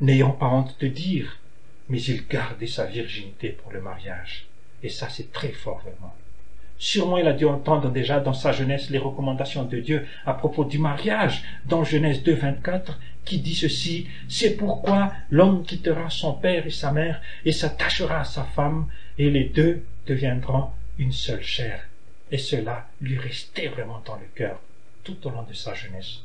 N'ayant 0.00 0.30
pas 0.30 0.48
honte 0.48 0.76
de 0.80 0.88
dire, 0.88 1.38
mais 1.88 2.02
il 2.02 2.26
gardait 2.26 2.66
sa 2.66 2.86
virginité 2.86 3.50
pour 3.50 3.72
le 3.72 3.80
mariage. 3.80 4.46
Et 4.82 4.88
ça, 4.88 5.08
c'est 5.08 5.32
très 5.32 5.52
fort, 5.52 5.80
vraiment. 5.80 6.14
Sûrement, 6.78 7.18
il 7.18 7.28
a 7.28 7.32
dû 7.32 7.44
entendre 7.44 7.90
déjà 7.90 8.18
dans 8.18 8.32
sa 8.32 8.50
jeunesse 8.50 8.90
les 8.90 8.98
recommandations 8.98 9.62
de 9.62 9.78
Dieu 9.78 10.04
à 10.26 10.34
propos 10.34 10.64
du 10.64 10.78
mariage, 10.78 11.44
dans 11.66 11.84
Genèse 11.84 12.24
2, 12.24 12.34
24, 12.34 12.98
qui 13.24 13.38
dit 13.38 13.54
ceci, 13.54 14.08
c'est 14.28 14.56
pourquoi 14.56 15.12
l'homme 15.30 15.64
quittera 15.64 16.10
son 16.10 16.32
père 16.32 16.66
et 16.66 16.70
sa 16.70 16.90
mère 16.90 17.22
et 17.44 17.52
s'attachera 17.52 18.20
à 18.20 18.24
sa 18.24 18.42
femme, 18.42 18.88
et 19.16 19.30
les 19.30 19.44
deux 19.44 19.84
deviendront 20.08 20.70
une 20.98 21.12
seule 21.12 21.44
chair. 21.44 21.86
Et 22.32 22.38
cela 22.38 22.88
lui 23.00 23.16
restait 23.16 23.68
vraiment 23.68 24.02
dans 24.04 24.16
le 24.16 24.26
cœur 24.34 24.60
tout 25.04 25.26
au 25.26 25.30
long 25.30 25.42
de 25.42 25.54
sa 25.54 25.74
jeunesse. 25.74 26.22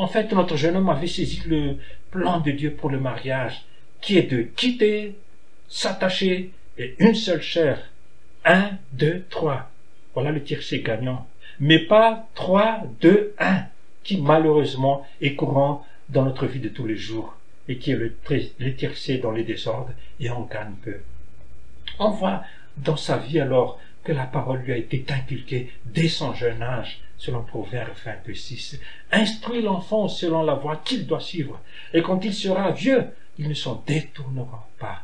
En 0.00 0.06
fait, 0.06 0.32
notre 0.32 0.56
jeune 0.56 0.76
homme 0.76 0.88
avait 0.88 1.06
saisi 1.06 1.42
le 1.46 1.76
plan 2.10 2.40
de 2.40 2.52
Dieu 2.52 2.72
pour 2.72 2.88
le 2.88 2.98
mariage, 2.98 3.66
qui 4.00 4.16
est 4.16 4.32
de 4.32 4.40
quitter, 4.40 5.14
s'attacher 5.68 6.52
et 6.78 6.94
une 7.00 7.14
seule 7.14 7.42
chair. 7.42 7.90
Un, 8.46 8.70
deux, 8.94 9.26
trois. 9.28 9.68
Voilà 10.14 10.30
le 10.30 10.42
tiercé 10.42 10.80
gagnant. 10.80 11.28
Mais 11.58 11.80
pas 11.80 12.26
trois, 12.34 12.80
deux, 13.02 13.34
un, 13.38 13.64
qui 14.02 14.16
malheureusement 14.16 15.06
est 15.20 15.34
courant 15.34 15.84
dans 16.08 16.24
notre 16.24 16.46
vie 16.46 16.60
de 16.60 16.70
tous 16.70 16.86
les 16.86 16.96
jours 16.96 17.36
et 17.68 17.76
qui 17.76 17.90
est 17.90 17.96
le, 17.96 18.74
tiercé 18.74 19.18
dans 19.18 19.32
les 19.32 19.44
désordres 19.44 19.92
et 20.18 20.30
on 20.30 20.44
gagne 20.44 20.76
peu. 20.82 20.96
On 21.98 22.08
voit 22.08 22.42
dans 22.78 22.96
sa 22.96 23.18
vie 23.18 23.38
alors 23.38 23.78
que 24.02 24.12
la 24.12 24.24
parole 24.24 24.60
lui 24.60 24.72
a 24.72 24.78
été 24.78 25.04
inculquée 25.10 25.70
dès 25.84 26.08
son 26.08 26.32
jeune 26.32 26.62
âge 26.62 27.02
selon 27.20 27.42
Proverbe 27.42 27.94
26. 28.04 28.80
Instruis 29.12 29.62
l'enfant 29.62 30.08
selon 30.08 30.42
la 30.42 30.54
voie 30.54 30.76
qu'il 30.76 31.06
doit 31.06 31.20
suivre, 31.20 31.60
et 31.92 32.02
quand 32.02 32.24
il 32.24 32.34
sera 32.34 32.72
vieux, 32.72 33.04
il 33.38 33.48
ne 33.48 33.54
s'en 33.54 33.84
détournera 33.86 34.68
pas. 34.78 35.02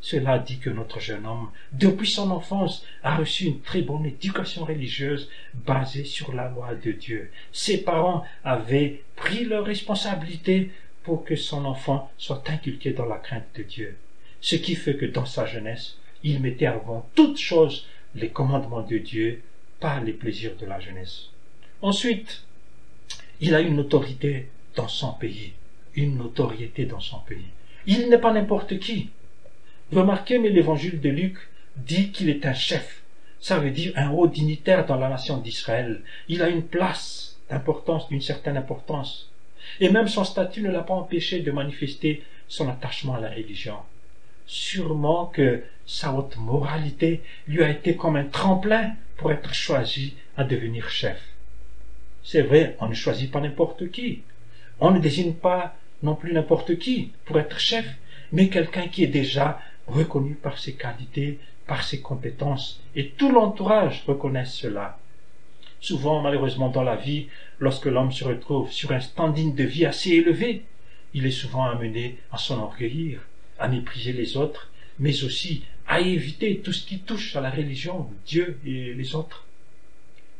Cela 0.00 0.38
dit 0.38 0.58
que 0.58 0.70
notre 0.70 0.98
jeune 0.98 1.26
homme, 1.26 1.50
depuis 1.72 2.08
son 2.08 2.30
enfance, 2.30 2.84
a 3.02 3.16
reçu 3.16 3.44
une 3.44 3.60
très 3.60 3.82
bonne 3.82 4.06
éducation 4.06 4.64
religieuse 4.64 5.28
basée 5.52 6.04
sur 6.04 6.32
la 6.32 6.48
loi 6.48 6.74
de 6.74 6.92
Dieu. 6.92 7.30
Ses 7.52 7.82
parents 7.82 8.24
avaient 8.44 9.02
pris 9.16 9.44
leur 9.44 9.64
responsabilité 9.64 10.70
pour 11.02 11.24
que 11.24 11.36
son 11.36 11.64
enfant 11.64 12.10
soit 12.18 12.48
inculqué 12.48 12.92
dans 12.92 13.06
la 13.06 13.18
crainte 13.18 13.48
de 13.56 13.62
Dieu. 13.62 13.96
Ce 14.40 14.56
qui 14.56 14.74
fait 14.74 14.96
que 14.96 15.06
dans 15.06 15.26
sa 15.26 15.44
jeunesse, 15.44 15.98
il 16.22 16.40
mettait 16.40 16.66
avant 16.66 17.08
toute 17.14 17.38
chose 17.38 17.86
les 18.14 18.30
commandements 18.30 18.82
de 18.82 18.98
Dieu 18.98 19.42
pas 19.80 20.00
les 20.00 20.12
plaisirs 20.12 20.56
de 20.60 20.66
la 20.66 20.80
jeunesse. 20.80 21.30
Ensuite, 21.82 22.44
il 23.40 23.54
a 23.54 23.60
une 23.60 23.78
autorité 23.80 24.48
dans 24.74 24.88
son 24.88 25.12
pays, 25.12 25.52
une 25.94 26.16
notoriété 26.16 26.86
dans 26.86 27.00
son 27.00 27.18
pays. 27.20 27.50
Il 27.86 28.08
n'est 28.08 28.18
pas 28.18 28.32
n'importe 28.32 28.78
qui. 28.78 29.10
Remarquez, 29.92 30.38
mais 30.38 30.48
l'évangile 30.48 31.00
de 31.00 31.10
Luc 31.10 31.36
dit 31.76 32.10
qu'il 32.10 32.28
est 32.28 32.46
un 32.46 32.54
chef. 32.54 33.02
Ça 33.40 33.58
veut 33.58 33.70
dire 33.70 33.92
un 33.96 34.10
haut 34.10 34.26
dignitaire 34.26 34.86
dans 34.86 34.96
la 34.96 35.08
nation 35.08 35.36
d'Israël. 35.36 36.02
Il 36.28 36.42
a 36.42 36.48
une 36.48 36.64
place 36.64 37.38
d'importance, 37.48 38.08
d'une 38.08 38.22
certaine 38.22 38.56
importance. 38.56 39.30
Et 39.80 39.88
même 39.88 40.08
son 40.08 40.24
statut 40.24 40.62
ne 40.62 40.70
l'a 40.70 40.82
pas 40.82 40.94
empêché 40.94 41.40
de 41.40 41.50
manifester 41.50 42.24
son 42.48 42.68
attachement 42.68 43.14
à 43.14 43.20
la 43.20 43.30
religion. 43.30 43.76
Sûrement 44.46 45.26
que 45.26 45.62
sa 45.86 46.12
haute 46.12 46.36
moralité 46.36 47.22
lui 47.46 47.62
a 47.62 47.70
été 47.70 47.96
comme 47.96 48.16
un 48.16 48.24
tremplin 48.24 48.92
pour 49.16 49.32
être 49.32 49.54
choisi 49.54 50.14
à 50.36 50.44
devenir 50.44 50.88
chef. 50.90 51.20
C'est 52.22 52.42
vrai, 52.42 52.76
on 52.80 52.88
ne 52.88 52.94
choisit 52.94 53.30
pas 53.30 53.40
n'importe 53.40 53.90
qui. 53.90 54.22
On 54.80 54.90
ne 54.90 54.98
désigne 54.98 55.34
pas 55.34 55.76
non 56.02 56.14
plus 56.14 56.32
n'importe 56.32 56.78
qui 56.78 57.12
pour 57.24 57.38
être 57.38 57.58
chef, 57.58 57.86
mais 58.32 58.48
quelqu'un 58.48 58.88
qui 58.88 59.04
est 59.04 59.08
déjà 59.08 59.60
reconnu 59.86 60.34
par 60.34 60.58
ses 60.58 60.74
qualités, 60.74 61.38
par 61.66 61.84
ses 61.84 62.00
compétences, 62.00 62.82
et 62.94 63.10
tout 63.10 63.30
l'entourage 63.30 64.04
reconnaît 64.06 64.44
cela. 64.44 64.98
Souvent, 65.80 66.20
malheureusement, 66.20 66.68
dans 66.68 66.82
la 66.82 66.96
vie, 66.96 67.28
lorsque 67.58 67.86
l'homme 67.86 68.12
se 68.12 68.24
retrouve 68.24 68.70
sur 68.72 68.92
un 68.92 69.00
standing 69.00 69.54
de 69.54 69.64
vie 69.64 69.86
assez 69.86 70.10
élevé, 70.10 70.64
il 71.14 71.26
est 71.26 71.30
souvent 71.30 71.64
amené 71.64 72.18
à 72.32 72.38
s'enorgueillir, 72.38 73.20
à 73.58 73.68
mépriser 73.68 74.12
les 74.12 74.36
autres, 74.36 74.70
mais 74.98 75.24
aussi 75.24 75.64
à 75.88 76.00
éviter 76.00 76.58
tout 76.58 76.72
ce 76.72 76.86
qui 76.86 76.98
touche 76.98 77.36
à 77.36 77.40
la 77.40 77.50
religion, 77.50 78.10
Dieu 78.26 78.58
et 78.66 78.94
les 78.94 79.14
autres. 79.14 79.46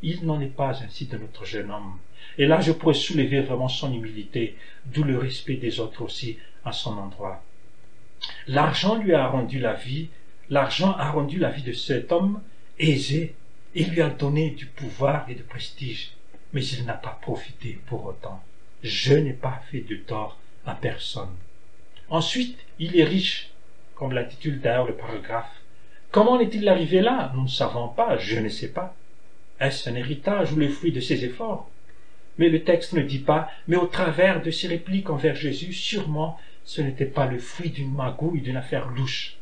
Il 0.03 0.25
n'en 0.25 0.41
est 0.41 0.55
pas 0.55 0.83
ainsi 0.83 1.07
de 1.07 1.17
notre 1.17 1.45
jeune 1.45 1.71
homme. 1.71 1.99
Et 2.39 2.47
là, 2.47 2.61
je 2.61 2.73
pourrais 2.73 2.95
soulever 2.95 3.41
vraiment 3.41 3.69
son 3.69 3.93
humilité, 3.93 4.57
d'où 4.87 5.05
le 5.05 5.19
respect 5.19 5.57
des 5.57 5.81
autres 5.81 6.03
aussi 6.03 6.39
à 6.65 6.73
son 6.73 6.99
endroit. 6.99 7.43
L'argent 8.47 8.97
lui 8.97 9.15
a 9.15 9.27
rendu 9.29 9.59
la 9.59 9.75
vie, 9.75 10.09
l'argent 10.51 10.93
a 10.93 11.11
rendu 11.11 11.39
la 11.39 11.51
vie 11.51 11.63
de 11.63 11.73
cet 11.73 12.13
homme 12.13 12.41
aisé 12.79 13.35
et 13.75 13.85
lui 13.85 14.03
a 14.03 14.11
donné 14.11 14.51
du 14.51 14.67
pouvoir 14.67 15.29
et 15.29 15.35
de 15.35 15.43
prestige, 15.43 16.13
mais 16.53 16.65
il 16.65 16.85
n'a 16.85 16.95
pas 16.95 17.19
profité 17.23 17.79
pour 17.87 18.05
autant. 18.07 18.43
Je 18.83 19.15
n'ai 19.15 19.33
pas 19.33 19.63
fait 19.71 19.81
de 19.81 19.97
tort 19.97 20.39
à 20.65 20.75
personne. 20.75 21.35
Ensuite, 22.09 22.59
il 22.79 22.99
est 22.99 23.05
riche 23.05 23.51
comme 23.97 24.13
l'intitule 24.13 24.61
d'ailleurs 24.61 24.87
le 24.87 24.95
paragraphe. 24.95 25.51
Comment 26.13 26.39
est-il 26.39 26.69
arrivé 26.69 27.01
là 27.01 27.33
Nous 27.35 27.43
ne 27.43 27.49
savons 27.49 27.89
pas, 27.89 28.17
je 28.19 28.39
ne 28.39 28.49
sais 28.49 28.69
pas. 28.69 28.95
Est-ce 29.59 29.89
un 29.91 29.95
héritage 29.95 30.53
ou 30.53 30.57
le 30.57 30.69
fruit 30.69 30.93
de 30.93 31.01
ses 31.01 31.25
efforts? 31.25 31.69
Mais 32.39 32.51
le 32.51 32.63
texte 32.63 32.93
ne 32.93 33.03
dit 33.03 33.19
pas, 33.19 33.51
mais 33.67 33.77
au 33.77 33.87
travers 33.87 34.43
de 34.43 34.51
ses 34.51 34.69
répliques 34.69 35.11
envers 35.11 35.35
Jésus, 35.35 35.73
sûrement 35.73 36.39
ce 36.65 36.83
n'était 36.83 37.07
pas 37.07 37.27
le 37.27 37.39
fruit 37.39 37.71
d'une 37.71 37.93
magouille, 37.93 38.43
d'une 38.43 38.57
affaire 38.57 38.89
louche. 38.89 39.37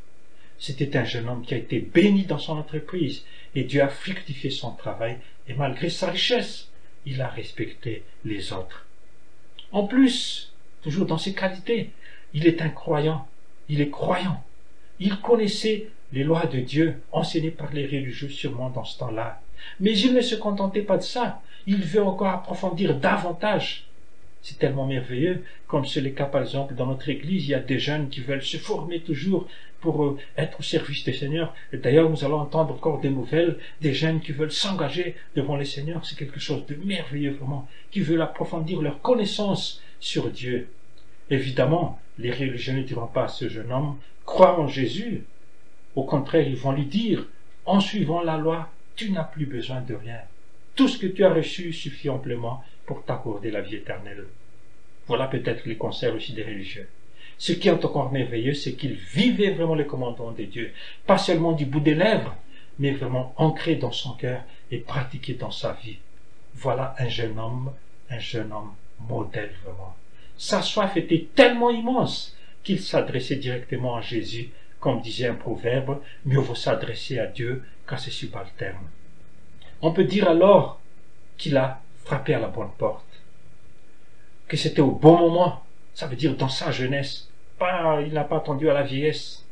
C'était 0.59 0.97
un 0.97 1.05
jeune 1.05 1.29
homme 1.29 1.45
qui 1.45 1.55
a 1.55 1.59
été 1.59 1.81
béni 1.81 2.25
dans 2.25 2.39
son 2.39 2.57
entreprise, 2.57 3.25
et 3.55 3.65
Dieu 3.65 3.83
a 3.83 3.89
fructifié 3.89 4.51
son 4.51 4.73
travail, 4.73 5.17
et 5.49 5.55
malgré 5.55 5.91
sa 5.91 6.11
richesse, 6.11 6.71
il 7.07 7.21
a 7.21 7.29
respecté 7.29 8.05
les 8.25 8.53
autres. 8.53 8.87
En 9.73 9.87
plus, 9.87 10.53
toujours 10.83 11.07
dans 11.07 11.19
ses 11.19 11.35
qualités, 11.35 11.91
il 12.35 12.47
est 12.47 12.63
un 12.63 12.69
croyant, 12.69 13.27
il 13.69 13.81
est 13.81 13.91
croyant. 13.91 14.43
Il 15.01 15.17
connaissait 15.21 15.89
les 16.13 16.25
lois 16.25 16.47
de 16.47 16.61
Dieu 16.61 17.03
enseignées 17.13 17.51
par 17.51 17.73
les 17.73 17.87
religieux 17.87 18.29
sûrement 18.29 18.71
dans 18.71 18.85
ce 18.85 18.99
temps-là. 18.99 19.41
Mais 19.81 19.99
il 19.99 20.15
ne 20.15 20.21
se 20.21 20.35
contentait 20.35 20.83
pas 20.83 20.97
de 20.97 21.03
ça. 21.03 21.41
Il 21.67 21.83
veut 21.83 22.03
encore 22.03 22.29
approfondir 22.29 22.95
davantage. 22.97 23.87
c'est 24.43 24.59
tellement 24.59 24.87
merveilleux, 24.87 25.43
comme 25.67 25.87
c'est 25.87 26.03
le 26.03 26.11
cas 26.11 26.27
par 26.27 26.43
exemple 26.43 26.75
dans 26.75 26.87
notre 26.87 27.09
église, 27.09 27.47
il 27.47 27.51
y 27.51 27.55
a 27.55 27.61
des 27.61 27.79
jeunes 27.79 28.11
qui 28.11 28.21
veulent 28.21 28.43
se 28.43 28.59
former 28.59 29.01
toujours 29.01 29.49
pour 29.81 30.05
euh, 30.05 30.19
être 30.37 30.61
au 30.61 30.63
service 30.63 31.05
des 31.05 31.13
seigneurs. 31.13 31.55
Et 31.73 31.77
d'ailleurs, 31.77 32.09
nous 32.09 32.25
allons 32.25 32.41
entendre 32.41 32.75
encore 32.75 33.01
des 33.01 33.11
nouvelles, 33.11 33.59
des 33.83 33.93
jeunes 33.93 34.21
qui 34.21 34.33
veulent 34.33 34.53
s'engager 34.53 35.15
devant 35.37 35.57
les 35.57 35.67
seigneurs. 35.67 36.05
C'est 36.07 36.19
quelque 36.19 36.41
chose 36.41 36.65
de 36.67 36.75
merveilleux 36.75 37.33
vraiment, 37.33 37.69
qui 37.91 38.01
veulent 38.01 38.23
approfondir 38.23 38.81
leur 38.81 39.01
connaissance 39.03 39.83
sur 40.01 40.31
Dieu. 40.31 40.69
Évidemment, 41.31 41.99
les 42.19 42.31
religieux 42.31 42.75
ne 42.75 42.83
diront 42.83 43.07
pas 43.07 43.25
à 43.25 43.29
ce 43.29 43.49
jeune 43.49 43.73
homme, 43.73 43.99
crois 44.25 44.59
en 44.59 44.69
Jésus. 44.69 45.25
Au 45.97 46.05
contraire, 46.05 46.47
ils 46.47 46.57
vont 46.57 46.73
lui 46.73 46.87
dire, 46.87 47.27
en 47.67 47.81
suivant 47.81 48.23
la 48.23 48.37
loi, 48.37 48.71
tu 48.97 49.11
n'as 49.11 49.25
plus 49.25 49.47
besoin 49.47 49.81
de 49.81 49.95
rien. 49.95 50.21
Tout 50.75 50.89
ce 50.89 50.99
que 50.99 51.07
tu 51.07 51.25
as 51.25 51.33
reçu 51.33 51.73
suffit 51.73 52.09
amplement 52.09 52.63
pour 52.87 53.05
t'accorder 53.05 53.51
la 53.51 53.61
vie 53.61 53.77
éternelle. 53.77 54.27
Voilà 55.07 55.29
peut-être 55.29 55.67
les 55.67 55.77
conseils 55.77 56.11
aussi 56.11 56.33
des 56.33 56.45
religieux. 56.45 56.89
Ce 57.39 57.53
qui 57.53 57.69
est 57.69 57.85
encore 57.85 58.13
merveilleux, 58.13 58.55
c'est 58.55 58.75
qu'ils 58.75 58.95
vivaient 58.95 59.51
vraiment 59.51 59.75
les 59.75 59.87
commandements 59.87 60.33
de 60.33 60.45
Dieu, 60.45 60.73
pas 61.07 61.19
seulement 61.19 61.53
du 61.53 61.67
bout 61.67 61.81
des 61.81 61.95
lèvres, 61.95 62.37
mais 62.79 62.93
vraiment 62.93 63.35
ancrés 63.37 63.77
dans 63.77 63.93
son 63.93 64.15
cœur 64.15 64.43
et 64.71 64.79
pratiqués 64.79 65.35
dans 65.35 65.51
sa 65.51 65.73
vie. 65.73 65.99
Voilà 66.55 66.95
un 66.99 67.09
jeune 67.09 67.39
homme, 67.39 67.73
un 68.11 68.19
jeune 68.19 68.53
homme 68.53 68.75
modèle 69.09 69.53
vraiment. 69.65 69.95
Sa 70.37 70.63
soif 70.63 70.97
était 70.97 71.29
tellement 71.35 71.71
immense 71.71 72.37
qu'il 72.63 72.81
s'adressait 72.81 73.37
directement 73.37 73.97
à 73.97 74.01
Jésus, 74.01 74.51
comme 74.81 75.01
disait 75.01 75.29
un 75.29 75.35
proverbe, 75.35 76.01
mieux 76.25 76.41
vaut 76.41 76.55
s'adresser 76.55 77.19
à 77.19 77.27
Dieu 77.27 77.63
qu'à 77.89 77.97
ses 77.97 78.11
subalternes. 78.11 78.89
On 79.81 79.93
peut 79.93 80.05
dire 80.05 80.29
alors 80.29 80.81
qu'il 81.37 81.57
a 81.57 81.81
frappé 82.05 82.35
à 82.35 82.41
la 82.41 82.49
bonne 82.49 82.71
porte, 82.79 83.05
que 84.49 84.57
c'était 84.57 84.81
au 84.81 84.91
bon 84.91 85.19
moment, 85.19 85.65
ça 85.95 86.07
veut 86.07 86.17
dire 86.17 86.37
dans 86.37 86.49
sa 86.49 86.71
jeunesse, 86.71 87.29
pas, 87.59 88.01
il 88.03 88.13
n'a 88.13 88.25
pas 88.25 88.39
attendu 88.39 88.69
à 88.69 88.75
la 88.75 88.83
vieillesse. 88.83 89.45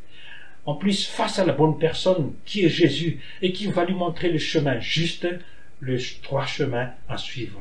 En 0.65 0.75
plus, 0.75 1.07
face 1.07 1.39
à 1.39 1.45
la 1.45 1.53
bonne 1.53 1.79
personne 1.79 2.35
qui 2.45 2.65
est 2.65 2.69
Jésus 2.69 3.21
et 3.41 3.53
qui 3.53 3.67
va 3.67 3.85
lui 3.85 3.95
montrer 3.95 4.31
le 4.31 4.39
chemin 4.39 4.79
juste, 4.81 5.27
le 5.81 5.99
droit 6.23 6.47
chemin 6.47 6.91
à 7.09 7.19
suivre. 7.19 7.61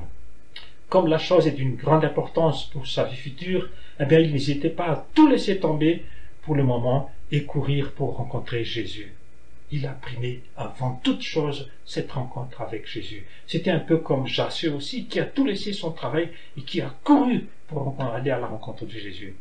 Comme 0.92 1.08
la 1.08 1.18
chose 1.18 1.48
est 1.48 1.58
d'une 1.60 1.76
grande 1.76 2.06
importance 2.06 2.66
pour 2.66 2.86
sa 2.86 3.06
vie 3.06 3.16
future, 3.16 3.68
eh 4.00 4.06
bien, 4.06 4.20
il 4.20 4.32
n'hésitait 4.32 4.70
pas 4.70 4.90
à 4.92 5.08
tout 5.16 5.28
laisser 5.28 5.60
tomber 5.60 6.06
pour 6.44 6.54
le 6.54 6.64
moment 6.64 7.10
et 7.32 7.46
courir 7.46 7.94
pour 7.94 8.18
rencontrer 8.18 8.64
Jésus 8.64 9.12
il 9.72 9.86
a 9.86 9.94
primé 9.94 10.42
avant 10.58 11.00
toute 11.04 11.22
chose 11.22 11.70
cette 11.86 12.12
rencontre 12.12 12.62
avec 12.62 12.88
Jésus. 12.88 13.26
C'était 13.48 13.72
un 13.72 13.80
peu 13.80 13.98
comme 13.98 14.28
Jassé 14.28 14.68
aussi, 14.68 15.06
qui 15.06 15.20
a 15.20 15.26
tout 15.26 15.46
laissé 15.46 15.74
son 15.74 15.92
travail 15.92 16.30
et 16.58 16.62
qui 16.62 16.82
a 16.82 16.94
couru 17.04 17.48
pour 17.68 17.96
aller 18.00 18.32
à 18.32 18.40
la 18.40 18.48
rencontre 18.48 18.86
de 18.86 18.92
Jésus. 18.92 19.36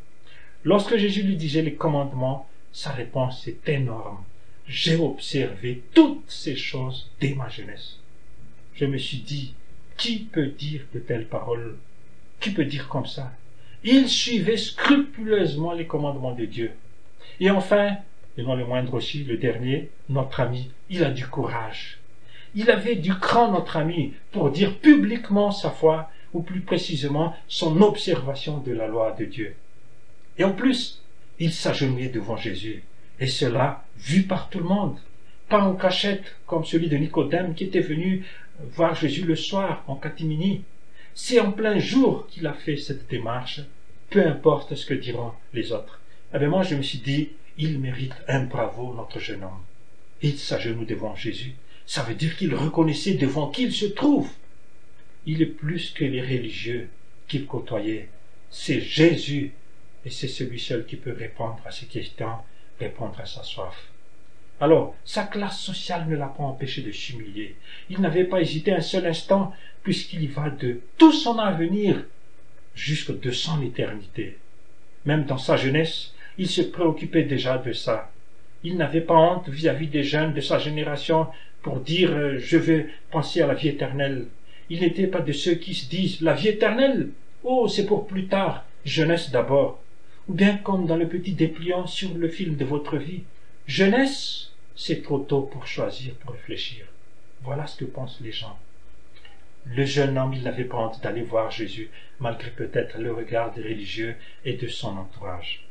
Lorsque 0.64 0.96
Jésus 0.96 1.22
lui 1.22 1.36
disait 1.36 1.62
les 1.62 1.74
commandements, 1.74 2.46
sa 2.72 2.90
réponse 2.90 3.48
est 3.48 3.68
énorme. 3.68 4.22
J'ai 4.68 4.96
observé 4.96 5.82
toutes 5.94 6.30
ces 6.30 6.54
choses 6.54 7.10
dès 7.20 7.34
ma 7.34 7.48
jeunesse. 7.48 7.98
Je 8.74 8.84
me 8.84 8.98
suis 8.98 9.18
dit, 9.18 9.54
qui 10.00 10.20
peut 10.20 10.46
dire 10.46 10.80
de 10.94 10.98
telles 10.98 11.26
paroles? 11.26 11.76
Qui 12.40 12.50
peut 12.52 12.64
dire 12.64 12.88
comme 12.88 13.06
ça? 13.06 13.32
Il 13.84 14.08
suivait 14.08 14.56
scrupuleusement 14.56 15.74
les 15.74 15.86
commandements 15.86 16.34
de 16.34 16.46
Dieu. 16.46 16.72
Et 17.38 17.50
enfin, 17.50 17.98
et 18.38 18.42
non 18.42 18.56
le 18.56 18.64
moindre 18.64 18.94
aussi, 18.94 19.24
le 19.24 19.36
dernier, 19.36 19.90
notre 20.08 20.40
ami, 20.40 20.70
il 20.88 21.04
a 21.04 21.10
du 21.10 21.26
courage. 21.26 21.98
Il 22.54 22.70
avait 22.70 22.96
du 22.96 23.14
cran, 23.14 23.52
notre 23.52 23.76
ami, 23.76 24.14
pour 24.32 24.50
dire 24.50 24.78
publiquement 24.78 25.50
sa 25.50 25.70
foi, 25.70 26.10
ou 26.32 26.40
plus 26.40 26.60
précisément 26.60 27.36
son 27.46 27.82
observation 27.82 28.56
de 28.58 28.72
la 28.72 28.86
loi 28.86 29.14
de 29.18 29.26
Dieu. 29.26 29.54
Et 30.38 30.44
en 30.44 30.52
plus, 30.52 31.02
il 31.38 31.52
s'agenouillait 31.52 32.08
devant 32.08 32.38
Jésus, 32.38 32.84
et 33.18 33.26
cela 33.26 33.84
vu 33.98 34.22
par 34.22 34.48
tout 34.48 34.60
le 34.60 34.64
monde, 34.64 34.98
pas 35.50 35.60
en 35.60 35.74
cachette 35.74 36.36
comme 36.46 36.64
celui 36.64 36.88
de 36.88 36.96
Nicodème 36.96 37.54
qui 37.54 37.64
était 37.64 37.80
venu 37.80 38.24
voir 38.72 38.94
Jésus 38.94 39.24
le 39.24 39.34
soir 39.34 39.82
en 39.88 39.96
catimini. 39.96 40.62
C'est 41.12 41.40
en 41.40 41.50
plein 41.50 41.78
jour 41.80 42.28
qu'il 42.28 42.46
a 42.46 42.54
fait 42.54 42.76
cette 42.76 43.10
démarche, 43.10 43.60
peu 44.10 44.24
importe 44.24 44.76
ce 44.76 44.86
que 44.86 44.94
diront 44.94 45.32
les 45.52 45.72
autres. 45.72 46.00
Eh 46.32 46.38
bien 46.38 46.48
moi 46.48 46.62
je 46.62 46.76
me 46.76 46.82
suis 46.82 47.00
dit, 47.00 47.30
il 47.58 47.80
mérite 47.80 48.14
un 48.28 48.44
bravo, 48.44 48.94
notre 48.94 49.18
jeune 49.18 49.42
homme. 49.42 49.64
Il 50.22 50.38
s'agenouille 50.38 50.86
devant 50.86 51.16
Jésus. 51.16 51.54
Ça 51.84 52.04
veut 52.04 52.14
dire 52.14 52.36
qu'il 52.36 52.54
reconnaissait 52.54 53.14
devant 53.14 53.50
qui 53.50 53.64
il 53.64 53.72
se 53.72 53.86
trouve. 53.86 54.30
Il 55.26 55.42
est 55.42 55.46
plus 55.46 55.90
que 55.90 56.04
les 56.04 56.22
religieux 56.22 56.88
qu'il 57.26 57.46
côtoyait. 57.46 58.08
C'est 58.50 58.80
Jésus 58.80 59.52
et 60.04 60.10
c'est 60.10 60.28
celui 60.28 60.60
seul 60.60 60.86
qui 60.86 60.96
peut 60.96 61.12
répondre 61.12 61.60
à 61.66 61.72
ses 61.72 61.86
questions, 61.86 62.36
répondre 62.78 63.18
à 63.20 63.26
sa 63.26 63.42
soif. 63.42 63.89
Alors, 64.60 64.94
sa 65.06 65.24
classe 65.24 65.58
sociale 65.58 66.06
ne 66.06 66.16
l'a 66.16 66.26
pas 66.26 66.42
empêché 66.42 66.82
de 66.82 66.92
s'humilier. 66.92 67.56
Il 67.88 68.00
n'avait 68.00 68.24
pas 68.24 68.42
hésité 68.42 68.72
un 68.72 68.82
seul 68.82 69.06
instant, 69.06 69.54
puisqu'il 69.82 70.22
y 70.22 70.26
va 70.26 70.50
de 70.50 70.80
tout 70.98 71.12
son 71.12 71.38
avenir 71.38 72.04
jusque 72.74 73.18
de 73.18 73.30
son 73.30 73.62
éternité. 73.62 74.36
Même 75.06 75.24
dans 75.24 75.38
sa 75.38 75.56
jeunesse, 75.56 76.12
il 76.36 76.46
se 76.46 76.60
préoccupait 76.60 77.24
déjà 77.24 77.56
de 77.56 77.72
ça. 77.72 78.10
Il 78.62 78.76
n'avait 78.76 79.00
pas 79.00 79.14
honte 79.14 79.48
vis-à-vis 79.48 79.88
des 79.88 80.02
jeunes 80.02 80.34
de 80.34 80.42
sa 80.42 80.58
génération 80.58 81.26
pour 81.62 81.80
dire 81.80 82.10
euh, 82.12 82.38
je 82.38 82.58
veux 82.58 82.86
penser 83.10 83.40
à 83.40 83.46
la 83.46 83.54
vie 83.54 83.68
éternelle. 83.68 84.26
Il 84.68 84.80
n'était 84.80 85.06
pas 85.06 85.20
de 85.20 85.32
ceux 85.32 85.54
qui 85.54 85.74
se 85.74 85.88
disent 85.88 86.20
la 86.20 86.34
vie 86.34 86.48
éternelle. 86.48 87.10
Oh, 87.42 87.66
c'est 87.68 87.86
pour 87.86 88.06
plus 88.06 88.26
tard, 88.26 88.64
jeunesse 88.84 89.30
d'abord. 89.30 89.82
Ou 90.28 90.34
bien 90.34 90.58
comme 90.58 90.86
dans 90.86 90.96
le 90.96 91.08
petit 91.08 91.32
dépliant 91.32 91.86
sur 91.86 92.12
le 92.14 92.28
film 92.28 92.56
de 92.56 92.64
votre 92.66 92.98
vie. 92.98 93.22
Jeunesse, 93.66 94.49
c'est 94.82 95.02
trop 95.02 95.18
tôt 95.18 95.42
pour 95.42 95.66
choisir, 95.66 96.14
pour 96.14 96.32
réfléchir. 96.32 96.86
Voilà 97.42 97.66
ce 97.66 97.76
que 97.76 97.84
pensent 97.84 98.18
les 98.22 98.32
gens. 98.32 98.58
Le 99.66 99.84
jeune 99.84 100.16
homme, 100.16 100.32
il 100.32 100.42
n'avait 100.42 100.64
pas 100.64 100.78
honte 100.78 101.02
d'aller 101.02 101.20
voir 101.20 101.50
Jésus, 101.50 101.90
malgré 102.18 102.50
peut-être 102.50 102.96
le 102.96 103.12
regard 103.12 103.52
des 103.52 103.62
religieux 103.62 104.16
et 104.46 104.54
de 104.54 104.68
son 104.68 104.96
entourage. 104.96 105.66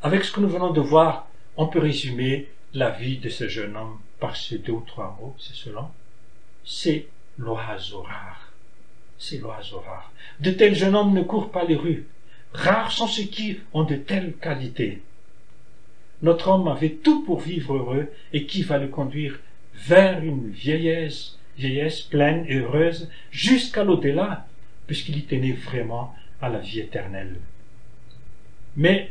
Avec 0.00 0.24
ce 0.24 0.32
que 0.32 0.40
nous 0.40 0.48
venons 0.48 0.72
de 0.72 0.80
voir, 0.80 1.28
on 1.58 1.66
peut 1.66 1.78
résumer 1.78 2.48
la 2.72 2.88
vie 2.88 3.18
de 3.18 3.28
ce 3.28 3.48
jeune 3.48 3.76
homme 3.76 4.00
par 4.18 4.34
ces 4.34 4.58
deux 4.58 4.72
ou 4.72 4.84
trois 4.86 5.14
mots, 5.20 5.36
c'est 5.38 5.54
cela. 5.54 5.90
C'est 6.64 7.08
l'oiseau 7.36 8.00
rare. 8.00 8.50
C'est 9.18 9.38
l'oiseau 9.38 9.80
rare. 9.80 10.10
De 10.40 10.52
tels 10.52 10.74
jeunes 10.74 10.96
hommes 10.96 11.12
ne 11.12 11.22
courent 11.22 11.50
pas 11.50 11.64
les 11.64 11.76
rues. 11.76 12.06
Rares 12.54 12.92
sont 12.92 13.08
ceux 13.08 13.24
qui 13.24 13.60
ont 13.74 13.84
de 13.84 13.96
telles 13.96 14.32
qualités. 14.36 15.02
Notre 16.22 16.48
homme 16.48 16.68
avait 16.68 16.90
tout 16.90 17.24
pour 17.24 17.40
vivre 17.40 17.74
heureux 17.74 18.08
et 18.32 18.46
qui 18.46 18.62
va 18.62 18.78
le 18.78 18.88
conduire 18.88 19.38
vers 19.74 20.22
une 20.22 20.48
vieillesse, 20.48 21.38
vieillesse 21.58 22.00
pleine 22.02 22.44
et 22.48 22.56
heureuse 22.56 23.10
jusqu'à 23.30 23.84
l'au-delà, 23.84 24.46
puisqu'il 24.86 25.18
y 25.18 25.22
tenait 25.22 25.52
vraiment 25.52 26.14
à 26.40 26.48
la 26.48 26.58
vie 26.58 26.80
éternelle. 26.80 27.36
Mais 28.76 29.10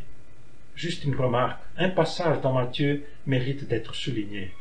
Juste 0.76 1.06
une 1.06 1.16
remarque, 1.16 1.62
un 1.78 1.88
passage 1.88 2.42
dans 2.42 2.52
Matthieu 2.52 3.06
mérite 3.26 3.66
d'être 3.66 3.96
souligné. 3.96 4.52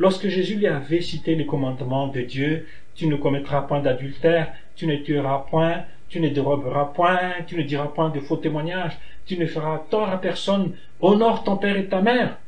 Lorsque 0.00 0.26
Jésus 0.26 0.56
lui 0.56 0.66
avait 0.66 1.00
cité 1.00 1.36
les 1.36 1.46
commandements 1.46 2.08
de 2.08 2.22
Dieu, 2.22 2.66
tu 2.96 3.06
ne 3.06 3.14
commettras 3.14 3.62
point 3.62 3.80
d'adultère, 3.80 4.52
tu 4.74 4.88
ne 4.88 4.96
tueras 4.96 5.46
point, 5.48 5.84
tu 6.08 6.18
ne 6.18 6.28
déroberas 6.28 6.86
point, 6.86 7.34
tu 7.46 7.56
ne 7.56 7.62
diras 7.62 7.86
point 7.86 8.10
de 8.10 8.18
faux 8.18 8.36
témoignages, 8.36 8.98
tu 9.30 9.38
ne 9.38 9.46
feras 9.46 9.78
tort 9.90 10.08
à 10.08 10.20
personne, 10.20 10.72
honore 11.00 11.44
ton 11.44 11.56
père 11.56 11.76
et 11.76 11.86
ta 11.86 12.02
mère. 12.02 12.38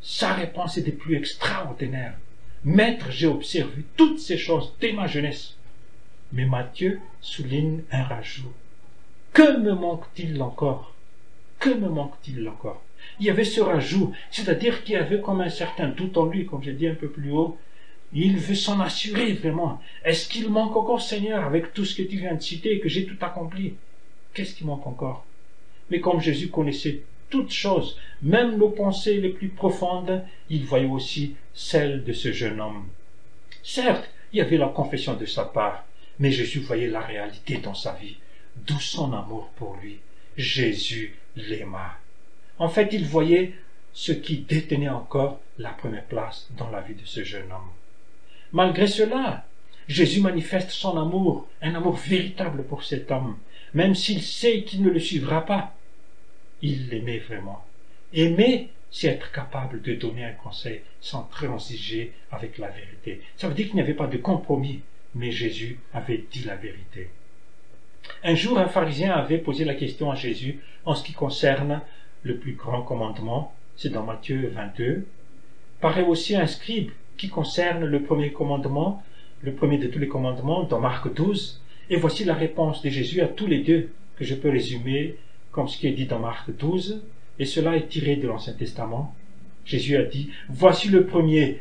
Sa 0.00 0.34
réponse 0.34 0.78
est 0.78 0.82
des 0.82 0.92
plus 0.92 1.16
extraordinaires. 1.16 2.14
Maître, 2.62 3.10
j'ai 3.10 3.26
observé 3.26 3.82
toutes 3.96 4.20
ces 4.20 4.38
choses 4.38 4.72
dès 4.80 4.92
ma 4.92 5.08
jeunesse. 5.08 5.56
Mais 6.32 6.44
Matthieu 6.44 7.00
souligne 7.20 7.80
un 7.90 8.04
rajout. 8.04 8.52
Que 9.32 9.58
me 9.58 9.74
manque-t-il 9.74 10.40
encore? 10.40 10.94
Que 11.58 11.70
me 11.70 11.88
manque-t-il 11.88 12.48
encore? 12.48 12.84
Il 13.18 13.26
y 13.26 13.30
avait 13.30 13.42
ce 13.42 13.60
rajout, 13.60 14.12
c'est-à-dire 14.30 14.84
qu'il 14.84 14.94
y 14.94 14.96
avait 14.96 15.20
comme 15.20 15.40
un 15.40 15.50
certain 15.50 15.88
doute 15.88 16.16
en 16.16 16.26
lui, 16.26 16.46
comme 16.46 16.62
j'ai 16.62 16.72
dit 16.72 16.86
un 16.86 16.94
peu 16.94 17.08
plus 17.08 17.32
haut. 17.32 17.58
Il 18.12 18.38
veut 18.38 18.54
s'en 18.54 18.78
assurer 18.78 19.32
vraiment. 19.32 19.82
Est-ce 20.04 20.28
qu'il 20.28 20.50
manque 20.50 20.76
encore, 20.76 21.02
Seigneur, 21.02 21.44
avec 21.44 21.74
tout 21.74 21.84
ce 21.84 21.96
que 21.96 22.08
tu 22.08 22.16
viens 22.16 22.36
de 22.36 22.42
citer, 22.42 22.78
que 22.78 22.88
j'ai 22.88 23.06
tout 23.06 23.18
accompli? 23.22 23.74
Qu'est-ce 24.34 24.54
qui 24.54 24.64
manque 24.64 24.86
encore? 24.86 25.24
Mais 25.90 26.00
comme 26.00 26.20
Jésus 26.20 26.48
connaissait 26.48 27.02
toutes 27.30 27.52
choses, 27.52 27.98
même 28.22 28.56
nos 28.56 28.70
pensées 28.70 29.20
les 29.20 29.30
plus 29.30 29.48
profondes, 29.48 30.22
il 30.48 30.64
voyait 30.64 30.86
aussi 30.86 31.34
celles 31.54 32.04
de 32.04 32.12
ce 32.12 32.32
jeune 32.32 32.60
homme. 32.60 32.88
Certes, 33.62 34.08
il 34.32 34.38
y 34.38 34.40
avait 34.40 34.56
la 34.56 34.68
confession 34.68 35.14
de 35.14 35.26
sa 35.26 35.44
part, 35.44 35.84
mais 36.18 36.30
Jésus 36.30 36.60
voyait 36.60 36.88
la 36.88 37.00
réalité 37.00 37.58
dans 37.58 37.74
sa 37.74 37.92
vie, 37.94 38.16
d'où 38.66 38.78
son 38.80 39.12
amour 39.12 39.50
pour 39.56 39.76
lui. 39.82 39.98
Jésus 40.36 41.16
l'aima. 41.36 41.96
En 42.58 42.68
fait, 42.68 42.88
il 42.92 43.04
voyait 43.06 43.54
ce 43.92 44.12
qui 44.12 44.38
détenait 44.38 44.88
encore 44.88 45.40
la 45.58 45.70
première 45.70 46.04
place 46.04 46.48
dans 46.56 46.70
la 46.70 46.80
vie 46.80 46.94
de 46.94 47.04
ce 47.04 47.24
jeune 47.24 47.50
homme. 47.50 47.70
Malgré 48.52 48.86
cela, 48.86 49.44
Jésus 49.88 50.20
manifeste 50.20 50.70
son 50.70 50.96
amour, 50.98 51.48
un 51.62 51.74
amour 51.74 51.96
véritable 51.96 52.64
pour 52.64 52.84
cet 52.84 53.10
homme. 53.10 53.36
même 53.74 53.94
s'il 53.94 54.22
sait 54.22 54.62
qu'il 54.62 54.82
ne 54.82 54.90
le 54.90 55.00
suivra 55.00 55.44
pas. 55.44 55.74
Il 56.62 56.88
l'aimait 56.88 57.18
vraiment. 57.18 57.64
Aimer, 58.12 58.70
c'est 58.90 59.08
être 59.08 59.32
capable 59.32 59.82
de 59.82 59.94
donner 59.94 60.24
un 60.24 60.32
conseil 60.32 60.80
sans 61.00 61.24
transiger 61.24 62.12
avec 62.30 62.58
la 62.58 62.68
vérité. 62.68 63.20
Ça 63.36 63.48
veut 63.48 63.54
dire 63.54 63.66
qu'il 63.66 63.76
n'y 63.76 63.82
avait 63.82 63.94
pas 63.94 64.06
de 64.06 64.16
compromis, 64.16 64.80
mais 65.14 65.30
Jésus 65.30 65.78
avait 65.92 66.24
dit 66.30 66.44
la 66.44 66.56
vérité. 66.56 67.10
Un 68.24 68.34
jour, 68.34 68.58
un 68.58 68.68
pharisien 68.68 69.12
avait 69.12 69.38
posé 69.38 69.64
la 69.64 69.74
question 69.74 70.10
à 70.10 70.14
Jésus 70.14 70.60
en 70.84 70.94
ce 70.94 71.04
qui 71.04 71.12
concerne 71.12 71.82
le 72.22 72.38
plus 72.38 72.54
grand 72.54 72.82
commandement, 72.82 73.54
c'est 73.76 73.90
dans 73.90 74.04
Matthieu 74.04 74.48
22, 74.48 75.06
paraît 75.80 76.04
aussi 76.04 76.34
un 76.34 76.46
scribe 76.46 76.90
qui 77.16 77.28
concerne 77.28 77.84
le 77.84 78.02
premier 78.02 78.32
commandement, 78.32 79.02
le 79.42 79.52
premier 79.52 79.78
de 79.78 79.86
tous 79.86 79.98
les 79.98 80.08
commandements, 80.08 80.64
dans 80.64 80.80
Marc 80.80 81.12
12, 81.12 81.62
et 81.90 81.96
voici 81.96 82.24
la 82.24 82.34
réponse 82.34 82.82
de 82.82 82.90
Jésus 82.90 83.20
à 83.20 83.28
tous 83.28 83.46
les 83.46 83.60
deux, 83.60 83.90
que 84.16 84.24
je 84.24 84.34
peux 84.34 84.50
résumer 84.50 85.16
comme 85.52 85.68
ce 85.68 85.78
qui 85.78 85.86
est 85.86 85.92
dit 85.92 86.06
dans 86.06 86.18
Marc 86.18 86.50
12, 86.56 87.02
et 87.38 87.44
cela 87.44 87.76
est 87.76 87.88
tiré 87.88 88.16
de 88.16 88.26
l'Ancien 88.26 88.52
Testament. 88.52 89.14
Jésus 89.64 89.96
a 89.96 90.04
dit, 90.04 90.30
voici 90.48 90.88
le 90.88 91.06
premier 91.06 91.60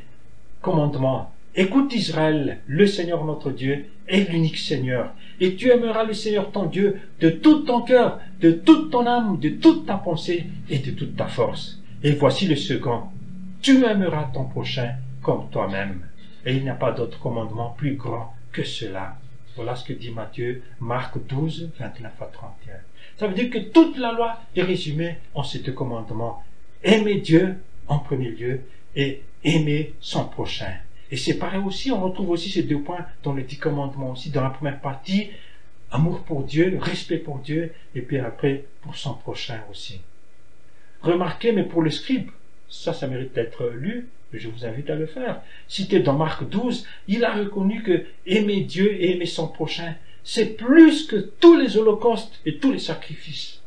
commandement. 0.61 1.31
Écoute 1.55 1.93
Israël, 1.93 2.59
le 2.67 2.85
Seigneur 2.85 3.25
notre 3.25 3.51
Dieu 3.51 3.85
est 4.07 4.29
l'unique 4.29 4.57
Seigneur, 4.57 5.13
et 5.39 5.55
tu 5.55 5.69
aimeras 5.69 6.03
le 6.03 6.13
Seigneur 6.13 6.51
ton 6.51 6.65
Dieu 6.65 6.99
de 7.19 7.29
tout 7.29 7.59
ton 7.59 7.81
cœur, 7.81 8.19
de 8.39 8.51
toute 8.51 8.91
ton 8.91 9.05
âme, 9.05 9.39
de 9.39 9.49
toute 9.49 9.85
ta 9.85 9.95
pensée 9.95 10.45
et 10.69 10.79
de 10.79 10.91
toute 10.91 11.15
ta 11.15 11.27
force. 11.27 11.79
Et 12.03 12.11
voici 12.11 12.47
le 12.47 12.55
second, 12.55 13.03
tu 13.61 13.83
aimeras 13.83 14.29
ton 14.33 14.45
prochain 14.45 14.95
comme 15.21 15.49
toi-même. 15.49 16.01
Et 16.45 16.55
il 16.55 16.63
n'y 16.63 16.69
a 16.69 16.75
pas 16.75 16.91
d'autre 16.91 17.19
commandement 17.19 17.73
plus 17.77 17.95
grand 17.95 18.33
que 18.51 18.63
cela. 18.63 19.17
Voilà 19.55 19.75
ce 19.75 19.83
que 19.83 19.93
dit 19.93 20.11
Matthieu, 20.11 20.61
Marc 20.79 21.17
12, 21.27 21.71
29 21.79 22.11
à 22.21 22.25
31. 22.25 22.73
Ça 23.17 23.27
veut 23.27 23.33
dire 23.33 23.49
que 23.49 23.57
toute 23.57 23.97
la 23.97 24.11
loi 24.11 24.39
est 24.55 24.61
résumée 24.61 25.17
en 25.33 25.43
ces 25.43 25.59
deux 25.59 25.71
commandements. 25.71 26.43
Aimer 26.83 27.19
Dieu 27.19 27.57
en 27.87 27.99
premier 27.99 28.29
lieu 28.29 28.61
et 28.95 29.23
aimer 29.43 29.93
son 29.99 30.25
prochain. 30.25 30.73
Et 31.09 31.17
c'est 31.17 31.37
pareil 31.37 31.61
aussi, 31.65 31.91
on 31.91 32.01
retrouve 32.01 32.29
aussi 32.31 32.49
ces 32.49 32.63
deux 32.63 32.81
points 32.81 33.05
dans 33.23 33.33
les 33.33 33.43
dix 33.43 33.57
commandements 33.57 34.11
aussi. 34.11 34.29
Dans 34.29 34.43
la 34.43 34.49
première 34.49 34.79
partie, 34.79 35.29
amour 35.89 36.23
pour 36.23 36.43
Dieu, 36.43 36.77
respect 36.79 37.17
pour 37.17 37.39
Dieu, 37.39 37.73
et 37.95 38.01
puis 38.01 38.19
après 38.19 38.65
pour 38.81 38.95
son 38.95 39.13
prochain 39.13 39.61
aussi. 39.71 40.01
Remarquez, 41.01 41.53
mais 41.53 41.63
pour 41.63 41.81
le 41.81 41.89
scribe, 41.89 42.29
ça, 42.69 42.93
ça 42.93 43.07
mérite 43.07 43.33
d'être 43.33 43.67
lu, 43.69 44.09
je 44.33 44.49
vous 44.49 44.65
invite 44.65 44.89
à 44.89 44.95
le 44.95 45.05
faire. 45.05 45.41
Cité 45.67 45.99
dans 45.99 46.17
Marc 46.17 46.47
12, 46.47 46.85
il 47.07 47.23
a 47.23 47.33
reconnu 47.33 47.81
que 47.83 48.05
aimer 48.25 48.61
Dieu 48.61 48.93
et 48.93 49.15
aimer 49.15 49.25
son 49.25 49.47
prochain, 49.47 49.95
c'est 50.29 50.57
plus 50.57 51.07
que 51.07 51.15
tous 51.15 51.57
les 51.57 51.77
holocaustes 51.77 52.41
et 52.45 52.57
tous 52.57 52.73
les 52.73 52.79
sacrifices. 52.79 53.61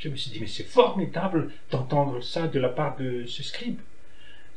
Je 0.00 0.08
me 0.08 0.16
suis 0.16 0.32
dit, 0.32 0.40
mais 0.40 0.48
c'est 0.48 0.64
formidable 0.64 1.52
d'entendre 1.70 2.20
ça 2.20 2.48
de 2.48 2.58
la 2.58 2.68
part 2.68 2.96
de 2.96 3.26
ce 3.26 3.44
scribe. 3.44 3.78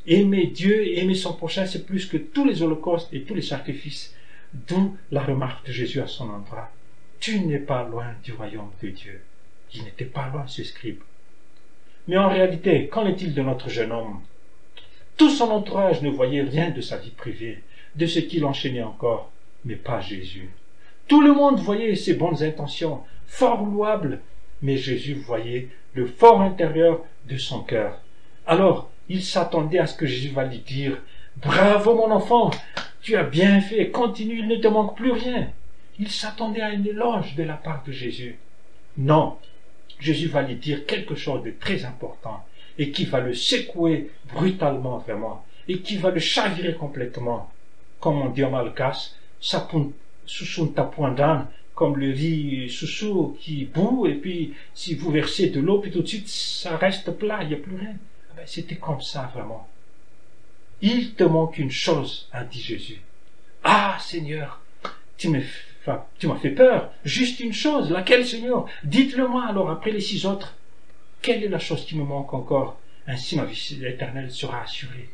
Aimer 0.04 0.48
Dieu 0.48 0.98
aimer 0.98 1.14
son 1.14 1.32
prochain, 1.32 1.64
c'est 1.64 1.86
plus 1.86 2.06
que 2.06 2.16
tous 2.16 2.44
les 2.44 2.62
holocaustes 2.62 3.08
et 3.12 3.22
tous 3.22 3.36
les 3.36 3.40
sacrifices. 3.40 4.16
D'où 4.52 4.96
la 5.12 5.22
remarque 5.22 5.64
de 5.68 5.70
Jésus 5.70 6.00
à 6.00 6.08
son 6.08 6.28
endroit. 6.28 6.72
Tu 7.20 7.38
n'es 7.38 7.60
pas 7.60 7.84
loin 7.84 8.08
du 8.24 8.32
royaume 8.32 8.72
de 8.82 8.88
Dieu. 8.88 9.20
Il 9.72 9.84
n'était 9.84 10.06
pas 10.06 10.28
loin, 10.30 10.48
ce 10.48 10.64
scribe. 10.64 11.02
Mais 12.08 12.16
en 12.16 12.30
réalité, 12.30 12.88
qu'en 12.88 13.06
est-il 13.06 13.32
de 13.32 13.42
notre 13.42 13.68
jeune 13.68 13.92
homme? 13.92 14.22
Tout 15.16 15.30
son 15.30 15.50
entourage 15.52 16.02
ne 16.02 16.10
voyait 16.10 16.42
rien 16.42 16.70
de 16.70 16.80
sa 16.80 16.96
vie 16.96 17.10
privée, 17.10 17.62
de 17.94 18.06
ce 18.06 18.18
qu'il 18.18 18.44
enchaînait 18.44 18.82
encore, 18.82 19.30
mais 19.64 19.76
pas 19.76 20.00
Jésus. 20.00 20.50
Tout 21.08 21.20
le 21.20 21.32
monde 21.32 21.60
voyait 21.60 21.96
ses 21.96 22.14
bonnes 22.14 22.42
intentions, 22.42 23.00
fort 23.26 23.64
louables, 23.64 24.20
mais 24.62 24.76
Jésus 24.76 25.14
voyait 25.14 25.68
le 25.92 26.06
fort 26.06 26.40
intérieur 26.40 27.00
de 27.28 27.36
son 27.36 27.60
cœur. 27.60 28.00
Alors, 28.46 28.90
il 29.08 29.22
s'attendait 29.22 29.78
à 29.78 29.86
ce 29.86 29.96
que 29.96 30.06
Jésus 30.06 30.30
va 30.30 30.44
lui 30.44 30.58
dire, 30.58 30.98
Bravo 31.36 31.94
mon 31.94 32.10
enfant, 32.10 32.50
tu 33.02 33.16
as 33.16 33.24
bien 33.24 33.60
fait, 33.60 33.90
continue, 33.90 34.38
il 34.38 34.48
ne 34.48 34.56
te 34.56 34.68
manque 34.68 34.96
plus 34.96 35.10
rien. 35.10 35.48
Il 35.98 36.10
s'attendait 36.10 36.62
à 36.62 36.72
une 36.72 36.86
éloge 36.86 37.34
de 37.34 37.42
la 37.42 37.54
part 37.54 37.82
de 37.86 37.92
Jésus. 37.92 38.38
Non, 38.96 39.36
Jésus 39.98 40.28
va 40.28 40.42
lui 40.42 40.54
dire 40.56 40.86
quelque 40.86 41.14
chose 41.14 41.42
de 41.42 41.50
très 41.50 41.84
important 41.84 42.44
et 42.78 42.90
qui 42.90 43.04
va 43.04 43.20
le 43.20 43.34
secouer 43.34 44.10
brutalement 44.32 44.98
vraiment 44.98 45.44
et 45.68 45.78
qui 45.80 45.96
va 45.96 46.10
le 46.10 46.20
chavirer 46.20 46.74
complètement. 46.74 47.50
Comme 48.00 48.20
on 48.20 48.28
dit 48.28 48.44
en 48.44 48.50
malgache, 48.50 49.10
sous 50.26 50.66
d'âne, 50.66 51.46
comme 51.74 51.96
le 51.96 52.12
dit 52.12 52.70
Soussou 52.70 53.36
qui 53.40 53.64
boue, 53.64 54.06
et 54.06 54.14
puis 54.14 54.54
si 54.74 54.94
vous 54.94 55.10
versez 55.10 55.50
de 55.50 55.60
l'eau, 55.60 55.80
puis 55.80 55.90
tout 55.90 56.02
de 56.02 56.06
suite 56.06 56.28
ça 56.28 56.76
reste 56.76 57.10
plat, 57.12 57.42
il 57.42 57.48
n'y 57.48 57.54
a 57.54 57.58
plus 57.58 57.76
rien. 57.76 57.96
Ah 58.30 58.34
ben, 58.36 58.46
c'était 58.46 58.76
comme 58.76 59.00
ça 59.00 59.30
vraiment. 59.34 59.68
Il 60.80 61.14
te 61.14 61.24
manque 61.24 61.58
une 61.58 61.70
chose, 61.70 62.28
a 62.32 62.44
dit 62.44 62.60
Jésus. 62.60 63.00
Ah 63.64 63.96
Seigneur, 64.00 64.60
tu 65.16 65.30
m'as 65.30 66.38
fait 66.40 66.50
peur. 66.50 66.92
Juste 67.04 67.40
une 67.40 67.52
chose, 67.52 67.90
laquelle 67.90 68.26
Seigneur? 68.26 68.66
Dites-le-moi 68.84 69.44
alors 69.48 69.70
après 69.70 69.90
les 69.90 70.00
six 70.00 70.26
autres. 70.26 70.54
Quelle 71.22 71.42
est 71.42 71.48
la 71.48 71.58
chose 71.58 71.84
qui 71.86 71.96
me 71.96 72.04
manque 72.04 72.34
encore? 72.34 72.78
Ainsi 73.06 73.36
ma 73.36 73.44
vie 73.44 73.80
éternelle 73.84 74.30
sera 74.30 74.62
assurée. 74.62 75.08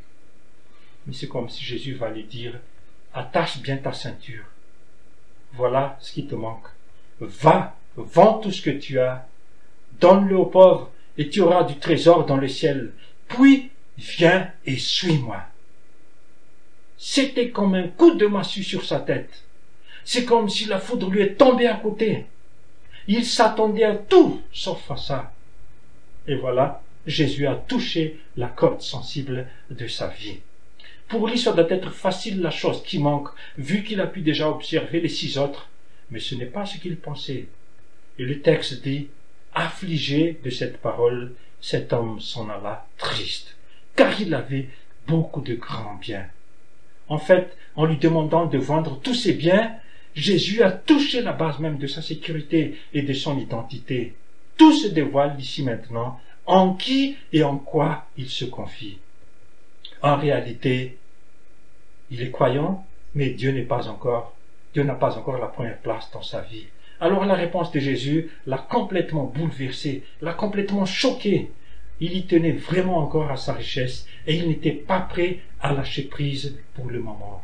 Mais 1.07 1.15
c'est 1.15 1.29
comme 1.29 1.49
si 1.49 1.65
Jésus 1.65 1.95
va 1.95 2.11
lui 2.11 2.25
dire, 2.25 2.59
attache 3.15 3.59
bien 3.61 3.79
ta 3.79 3.93
ceinture 3.93 4.45
voilà 5.55 5.97
ce 6.01 6.13
qui 6.13 6.27
te 6.27 6.35
manque. 6.35 6.67
Va, 7.21 7.77
vends 7.97 8.39
tout 8.39 8.51
ce 8.51 8.63
que 8.63 8.71
tu 8.71 8.99
as, 8.99 9.27
donne-le 10.01 10.37
aux 10.37 10.47
pauvres, 10.47 10.91
et 11.19 11.29
tu 11.29 11.41
auras 11.41 11.65
du 11.65 11.79
trésor 11.79 12.25
dans 12.25 12.37
le 12.37 12.49
ciel. 12.49 12.93
Puis, 13.29 13.71
viens 13.99 14.51
et 14.65 14.77
suis-moi. 14.77 15.43
C'était 16.97 17.51
comme 17.51 17.75
un 17.75 17.89
coup 17.89 18.15
de 18.15 18.27
massue 18.27 18.65
sur 18.65 18.85
sa 18.85 19.01
tête. 19.01 19.45
C'est 20.05 20.25
comme 20.25 20.49
si 20.49 20.67
la 20.67 20.79
foudre 20.79 21.11
lui 21.11 21.23
est 21.23 21.35
tombée 21.35 21.67
à 21.67 21.77
côté. 21.77 22.27
Il 23.07 23.25
s'attendait 23.25 23.85
à 23.85 23.97
tout 23.97 24.41
sauf 24.53 24.91
à 24.91 24.97
ça. 24.97 25.33
Et 26.27 26.37
voilà, 26.37 26.83
Jésus 27.07 27.47
a 27.47 27.55
touché 27.55 28.21
la 28.37 28.49
corde 28.49 28.83
sensible 28.83 29.47
de 29.71 29.87
sa 29.87 30.09
vie. 30.09 30.39
Pour 31.11 31.27
lui, 31.27 31.37
ça 31.37 31.53
doit 31.53 31.69
être 31.71 31.91
facile 31.91 32.41
la 32.41 32.53
chose 32.53 32.85
qui 32.85 33.01
manque, 33.01 33.31
vu 33.59 33.83
qu'il 33.83 34.01
a 34.01 34.07
pu 34.07 34.21
déjà 34.21 34.49
observer 34.49 35.01
les 35.01 35.09
six 35.09 35.39
autres. 35.39 35.69
Mais 36.13 36.21
ce 36.21 36.37
n'est 36.37 36.47
pas 36.47 36.65
ce 36.65 36.79
qu'il 36.79 36.97
pensait. 36.97 37.49
Et 38.17 38.23
le 38.23 38.41
texte 38.41 38.81
dit, 38.83 39.09
affligé 39.53 40.39
de 40.45 40.51
cette 40.51 40.79
parole, 40.79 41.35
cet 41.61 41.93
homme 41.93 42.21
s'en 42.21 42.49
alla 42.49 42.87
triste, 42.97 43.57
car 43.97 44.21
il 44.21 44.33
avait 44.35 44.69
beaucoup 45.09 45.41
de 45.41 45.55
grands 45.55 45.97
biens. 46.01 46.27
En 47.09 47.19
fait, 47.19 47.57
en 47.75 47.87
lui 47.87 47.97
demandant 47.97 48.47
de 48.47 48.59
vendre 48.59 49.01
tous 49.01 49.15
ses 49.15 49.33
biens, 49.33 49.75
Jésus 50.15 50.63
a 50.63 50.71
touché 50.71 51.23
la 51.23 51.33
base 51.33 51.59
même 51.59 51.79
de 51.79 51.89
sa 51.89 52.03
sécurité 52.03 52.79
et 52.95 53.03
de 53.03 53.13
son 53.15 53.37
identité. 53.37 54.15
Tout 54.57 54.73
se 54.73 54.87
dévoile 54.87 55.35
ici 55.41 55.65
maintenant, 55.65 56.21
en 56.47 56.75
qui 56.75 57.17
et 57.33 57.43
en 57.43 57.59
quoi 57.59 58.07
il 58.17 58.29
se 58.29 58.45
confie. 58.45 58.99
En 60.03 60.17
réalité, 60.17 60.99
il 62.11 62.23
est 62.23 62.31
croyant, 62.31 62.85
mais 63.15 63.31
Dieu 63.31 63.53
n'est 63.53 63.63
pas 63.63 63.89
encore, 63.89 64.35
Dieu 64.73 64.83
n'a 64.83 64.95
pas 64.95 65.17
encore 65.17 65.39
la 65.39 65.47
première 65.47 65.79
place 65.79 66.11
dans 66.13 66.23
sa 66.23 66.41
vie. 66.41 66.67
Alors 67.01 67.25
la 67.25 67.35
réponse 67.35 67.73
de 67.73 67.81
Jésus 67.81 68.31
l'a 68.47 68.59
complètement 68.59 69.25
bouleversé, 69.25 70.05
l'a 70.21 70.35
complètement 70.35 70.85
choqué. 70.85 71.51
Il 72.01 72.17
y 72.17 72.27
tenait 72.27 72.53
vraiment 72.53 72.99
encore 72.99 73.31
à 73.31 73.37
sa 73.37 73.55
richesse 73.55 74.07
et 74.27 74.37
il 74.37 74.49
n'était 74.49 74.73
pas 74.73 75.01
prêt 75.01 75.41
à 75.61 75.73
lâcher 75.73 76.03
prise 76.03 76.59
pour 76.75 76.91
le 76.91 77.01
moment. 77.01 77.43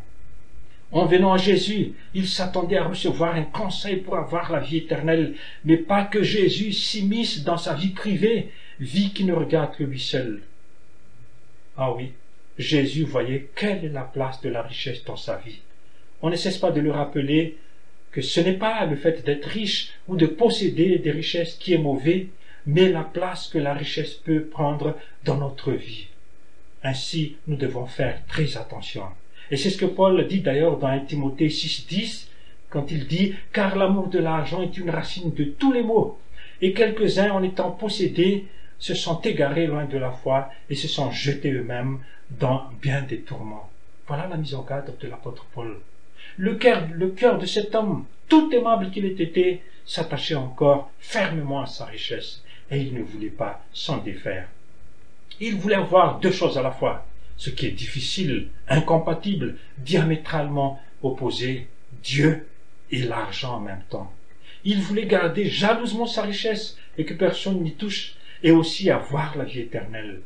En 0.93 1.05
venant 1.07 1.33
à 1.33 1.37
Jésus, 1.37 1.95
il 2.15 2.29
s'attendait 2.29 2.79
à 2.79 2.85
recevoir 2.85 3.35
un 3.35 3.43
conseil 3.43 3.97
pour 3.97 4.17
avoir 4.17 4.53
la 4.53 4.61
vie 4.61 4.79
éternelle, 4.79 5.35
mais 5.65 5.77
pas 5.77 6.05
que 6.05 6.23
Jésus 6.23 6.73
s'immisce 6.73 7.43
dans 7.43 7.57
sa 7.57 7.75
vie 7.75 7.91
privée, 7.91 8.51
vie 8.79 9.13
qui 9.13 9.25
ne 9.25 9.33
regarde 9.33 9.75
que 9.75 9.85
lui 9.85 10.01
seul. 10.01 10.43
Ah 11.77 11.93
oui, 11.93 12.13
Jésus 12.59 13.05
voyait 13.05 13.49
quelle 13.55 13.85
est 13.85 13.91
la 13.91 14.03
place 14.03 14.41
de 14.41 14.49
la 14.49 14.63
richesse 14.63 15.05
dans 15.05 15.17
sa 15.17 15.37
vie. 15.37 15.61
On 16.23 16.31
ne 16.31 16.37
cesse 16.37 16.59
pas 16.59 16.71
de 16.71 16.81
le 16.81 16.91
rappeler 16.91 17.57
que 18.13 18.23
ce 18.23 18.41
n'est 18.41 18.55
pas 18.55 18.87
le 18.87 18.97
fait 18.97 19.25
d'être 19.25 19.47
riche 19.47 19.93
ou 20.09 20.17
de 20.17 20.27
posséder 20.27 20.99
des 20.99 21.11
richesses 21.11 21.55
qui 21.55 21.75
est 21.75 21.79
mauvais, 21.79 22.29
mais 22.67 22.91
la 22.91 23.03
place 23.03 23.49
que 23.49 23.59
la 23.59 23.75
richesse 23.75 24.15
peut 24.15 24.43
prendre 24.43 24.97
dans 25.25 25.37
notre 25.37 25.73
vie. 25.73 26.07
Ainsi, 26.83 27.37
nous 27.47 27.57
devons 27.57 27.87
faire 27.87 28.25
très 28.27 28.57
attention. 28.57 29.03
Et 29.51 29.57
c'est 29.57 29.71
ce 29.71 29.79
que 29.79 29.87
Paul 29.87 30.27
dit 30.27 30.41
d'ailleurs 30.41 30.79
dans 30.79 30.89
1 30.89 31.01
Timothée 31.01 31.49
6.10, 31.49 32.29
quand 32.71 32.91
il 32.91 33.07
dit 33.07 33.35
«Car 33.53 33.77
l'amour 33.77 34.09
de 34.09 34.19
l'argent 34.19 34.63
est 34.63 34.77
une 34.79 34.91
racine 34.91 35.33
de 35.33 35.45
tous 35.45 35.73
les 35.73 35.83
maux, 35.83 36.19
et 36.61 36.73
quelques-uns, 36.73 37.31
en 37.31 37.43
étant 37.43 37.71
possédés, 37.71 38.47
se 38.79 38.95
sont 38.95 39.21
égarés 39.21 39.67
loin 39.67 39.85
de 39.85 39.99
la 39.99 40.11
foi 40.11 40.51
et 40.69 40.75
se 40.75 40.89
sont 40.89 41.11
jetés 41.11 41.53
eux-mêmes 41.53 42.01
dans 42.31 42.71
bien 42.83 43.03
des 43.03 43.21
tourments. 43.21 43.71
Voilà 44.07 44.27
la 44.29 44.37
mise 44.37 44.55
en 44.55 44.63
cadre 44.63 44.93
de 44.99 45.09
l'apôtre 45.09 45.47
Paul. 45.55 45.79
Le 46.37 46.55
cœur, 46.57 46.87
le 46.93 47.11
cœur 47.11 47.39
de 47.39 47.47
cet 47.47 47.75
homme, 47.75 48.05
tout 48.29 48.53
aimable 48.53 48.91
qu'il 48.91 49.05
ait 49.05 49.23
été, 49.23 49.63
s'attachait 49.85 50.35
encore 50.35 50.91
fermement 50.99 51.63
à 51.63 51.67
sa 51.67 51.85
richesse 51.87 52.43
et 52.71 52.81
il 52.81 52.95
ne 52.95 53.03
voulait 53.03 53.29
pas 53.29 53.65
s'en 53.73 53.99
défaire. 53.99 54.49
Il 55.41 55.57
voulait 55.57 55.77
avoir 55.77 56.19
deux 56.19 56.33
choses 56.33 56.59
à 56.59 56.63
la 56.63 56.71
fois, 56.71 57.07
ce 57.37 57.51
qui 57.51 57.67
est 57.67 57.73
difficile, 57.73 58.49
incompatible, 58.69 59.57
diamétralement 59.79 60.81
opposé, 61.03 61.69
Dieu 62.03 62.49
et 62.91 63.03
l'argent 63.03 63.57
en 63.57 63.61
même 63.61 63.83
temps. 63.89 64.13
Il 64.65 64.81
voulait 64.81 65.07
garder 65.07 65.49
jalousement 65.49 66.07
sa 66.07 66.23
richesse 66.23 66.77
et 66.99 67.05
que 67.05 67.15
personne 67.15 67.63
n'y 67.63 67.75
touche, 67.75 68.16
et 68.43 68.51
aussi 68.51 68.91
avoir 68.91 69.37
la 69.37 69.45
vie 69.45 69.61
éternelle. 69.61 70.21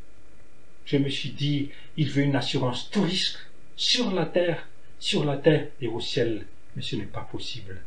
Je 0.84 0.96
me 0.96 1.08
suis 1.08 1.30
dit, 1.30 1.70
il 1.96 2.10
veut 2.10 2.22
une 2.22 2.36
assurance 2.36 2.90
tout 2.90 3.02
risque, 3.02 3.38
sur 3.76 4.10
la 4.10 4.26
terre, 4.26 4.68
sur 4.98 5.24
la 5.24 5.36
terre 5.36 5.68
et 5.80 5.86
au 5.86 6.00
ciel, 6.00 6.44
mais 6.76 6.82
ce 6.82 6.96
n'est 6.96 7.04
pas 7.04 7.26
possible. 7.30 7.80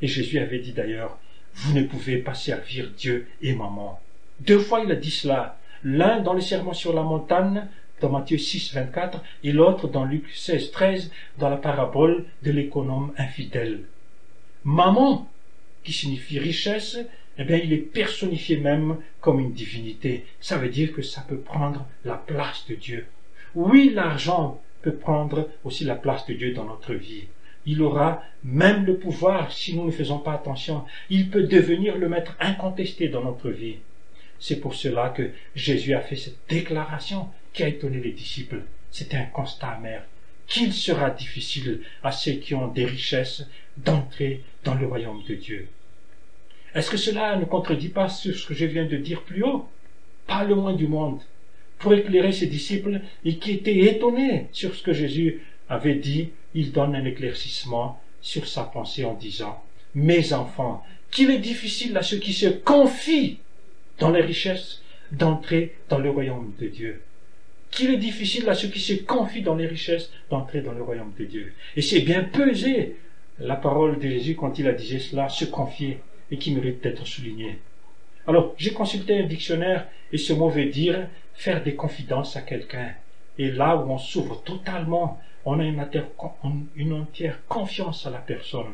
Et 0.00 0.06
Jésus 0.06 0.38
avait 0.38 0.60
dit 0.60 0.72
d'ailleurs, 0.72 1.18
vous 1.54 1.74
ne 1.74 1.82
pouvez 1.82 2.18
pas 2.18 2.34
servir 2.34 2.90
Dieu 2.96 3.26
et 3.40 3.54
maman. 3.54 4.00
Deux 4.40 4.58
fois 4.58 4.80
il 4.84 4.90
a 4.90 4.96
dit 4.96 5.10
cela, 5.10 5.58
l'un 5.84 6.20
dans 6.20 6.34
le 6.34 6.40
serment 6.40 6.74
sur 6.74 6.92
la 6.92 7.02
montagne, 7.02 7.66
dans 8.00 8.10
Matthieu 8.10 8.38
6, 8.38 8.74
24, 8.74 9.22
et 9.44 9.52
l'autre 9.52 9.88
dans 9.88 10.04
Luc 10.04 10.28
16, 10.34 10.72
13, 10.72 11.10
dans 11.38 11.48
la 11.48 11.56
parabole 11.56 12.24
de 12.42 12.50
l'économe 12.50 13.12
infidèle. 13.16 13.84
Maman, 14.64 15.28
qui 15.84 15.92
signifie 15.92 16.38
richesse, 16.38 16.98
eh 17.42 17.44
bien, 17.44 17.58
il 17.58 17.72
est 17.72 17.78
personnifié 17.78 18.56
même 18.56 18.98
comme 19.20 19.40
une 19.40 19.52
divinité. 19.52 20.24
Ça 20.40 20.58
veut 20.58 20.68
dire 20.68 20.92
que 20.92 21.02
ça 21.02 21.24
peut 21.28 21.38
prendre 21.38 21.86
la 22.04 22.14
place 22.14 22.64
de 22.68 22.76
Dieu. 22.76 23.06
Oui, 23.56 23.90
l'argent 23.92 24.62
peut 24.80 24.94
prendre 24.94 25.48
aussi 25.64 25.84
la 25.84 25.96
place 25.96 26.24
de 26.26 26.34
Dieu 26.34 26.52
dans 26.52 26.64
notre 26.64 26.94
vie. 26.94 27.24
Il 27.66 27.82
aura 27.82 28.22
même 28.44 28.86
le 28.86 28.96
pouvoir 28.96 29.52
si 29.52 29.74
nous 29.74 29.86
ne 29.86 29.90
faisons 29.90 30.18
pas 30.18 30.34
attention. 30.34 30.84
Il 31.10 31.30
peut 31.30 31.42
devenir 31.42 31.98
le 31.98 32.08
maître 32.08 32.36
incontesté 32.38 33.08
dans 33.08 33.24
notre 33.24 33.50
vie. 33.50 33.78
C'est 34.38 34.60
pour 34.60 34.74
cela 34.74 35.08
que 35.10 35.30
Jésus 35.56 35.94
a 35.94 36.00
fait 36.00 36.16
cette 36.16 36.48
déclaration 36.48 37.28
qui 37.52 37.64
a 37.64 37.68
étonné 37.68 37.98
les 37.98 38.12
disciples. 38.12 38.62
C'était 38.90 39.16
un 39.16 39.26
constat 39.26 39.68
amer. 39.68 40.04
Qu'il 40.46 40.72
sera 40.72 41.10
difficile 41.10 41.82
à 42.04 42.12
ceux 42.12 42.34
qui 42.34 42.54
ont 42.54 42.68
des 42.68 42.84
richesses 42.84 43.44
d'entrer 43.76 44.42
dans 44.64 44.74
le 44.74 44.86
royaume 44.86 45.22
de 45.28 45.34
Dieu. 45.34 45.68
Est-ce 46.74 46.90
que 46.90 46.96
cela 46.96 47.36
ne 47.36 47.44
contredit 47.44 47.88
pas 47.88 48.08
ce 48.08 48.30
que 48.46 48.54
je 48.54 48.64
viens 48.64 48.86
de 48.86 48.96
dire 48.96 49.22
plus 49.22 49.42
haut? 49.42 49.68
Pas 50.26 50.44
le 50.44 50.54
moins 50.54 50.72
du 50.72 50.88
monde. 50.88 51.20
Pour 51.78 51.92
éclairer 51.92 52.32
ses 52.32 52.46
disciples 52.46 53.00
et 53.24 53.36
qui 53.36 53.52
étaient 53.52 53.78
étonnés 53.78 54.46
sur 54.52 54.74
ce 54.74 54.82
que 54.82 54.92
Jésus 54.92 55.42
avait 55.68 55.96
dit, 55.96 56.30
il 56.54 56.72
donne 56.72 56.94
un 56.94 57.04
éclaircissement 57.04 58.00
sur 58.20 58.46
sa 58.46 58.62
pensée 58.64 59.04
en 59.04 59.14
disant 59.14 59.62
Mes 59.94 60.32
enfants, 60.32 60.84
qu'il 61.10 61.30
est 61.30 61.38
difficile 61.38 61.96
à 61.96 62.02
ceux 62.02 62.18
qui 62.18 62.32
se 62.32 62.46
confient 62.46 63.38
dans 63.98 64.10
les 64.10 64.22
richesses 64.22 64.82
d'entrer 65.10 65.74
dans 65.88 65.98
le 65.98 66.10
royaume 66.10 66.52
de 66.58 66.68
Dieu. 66.68 67.02
Qu'il 67.70 67.90
est 67.90 67.98
difficile 67.98 68.48
à 68.48 68.54
ceux 68.54 68.68
qui 68.68 68.80
se 68.80 68.94
confient 68.94 69.42
dans 69.42 69.54
les 69.54 69.66
richesses 69.66 70.10
d'entrer 70.30 70.62
dans 70.62 70.72
le 70.72 70.82
royaume 70.82 71.12
de 71.18 71.24
Dieu. 71.24 71.52
Et 71.76 71.82
c'est 71.82 72.00
bien 72.00 72.22
pesé 72.22 72.96
la 73.38 73.56
parole 73.56 73.98
de 73.98 74.08
Jésus 74.08 74.36
quand 74.36 74.58
il 74.58 74.68
a 74.68 74.72
dit 74.72 75.00
cela, 75.00 75.28
se 75.28 75.44
confier 75.44 75.98
et 76.32 76.38
qui 76.38 76.52
mérite 76.52 76.82
d'être 76.82 77.06
souligné. 77.06 77.58
Alors, 78.26 78.54
j'ai 78.56 78.72
consulté 78.72 79.18
un 79.18 79.26
dictionnaire 79.26 79.86
et 80.12 80.18
ce 80.18 80.32
mot 80.32 80.48
veut 80.48 80.64
dire 80.64 81.06
faire 81.34 81.62
des 81.62 81.74
confidences 81.74 82.36
à 82.36 82.40
quelqu'un. 82.40 82.90
Et 83.38 83.50
là 83.50 83.76
où 83.76 83.90
on 83.90 83.98
s'ouvre 83.98 84.42
totalement, 84.42 85.20
on 85.44 85.60
a 85.60 85.64
une, 85.64 86.92
entière 86.92 87.38
confiance 87.48 88.06
à 88.06 88.10
la 88.10 88.18
personne. 88.18 88.72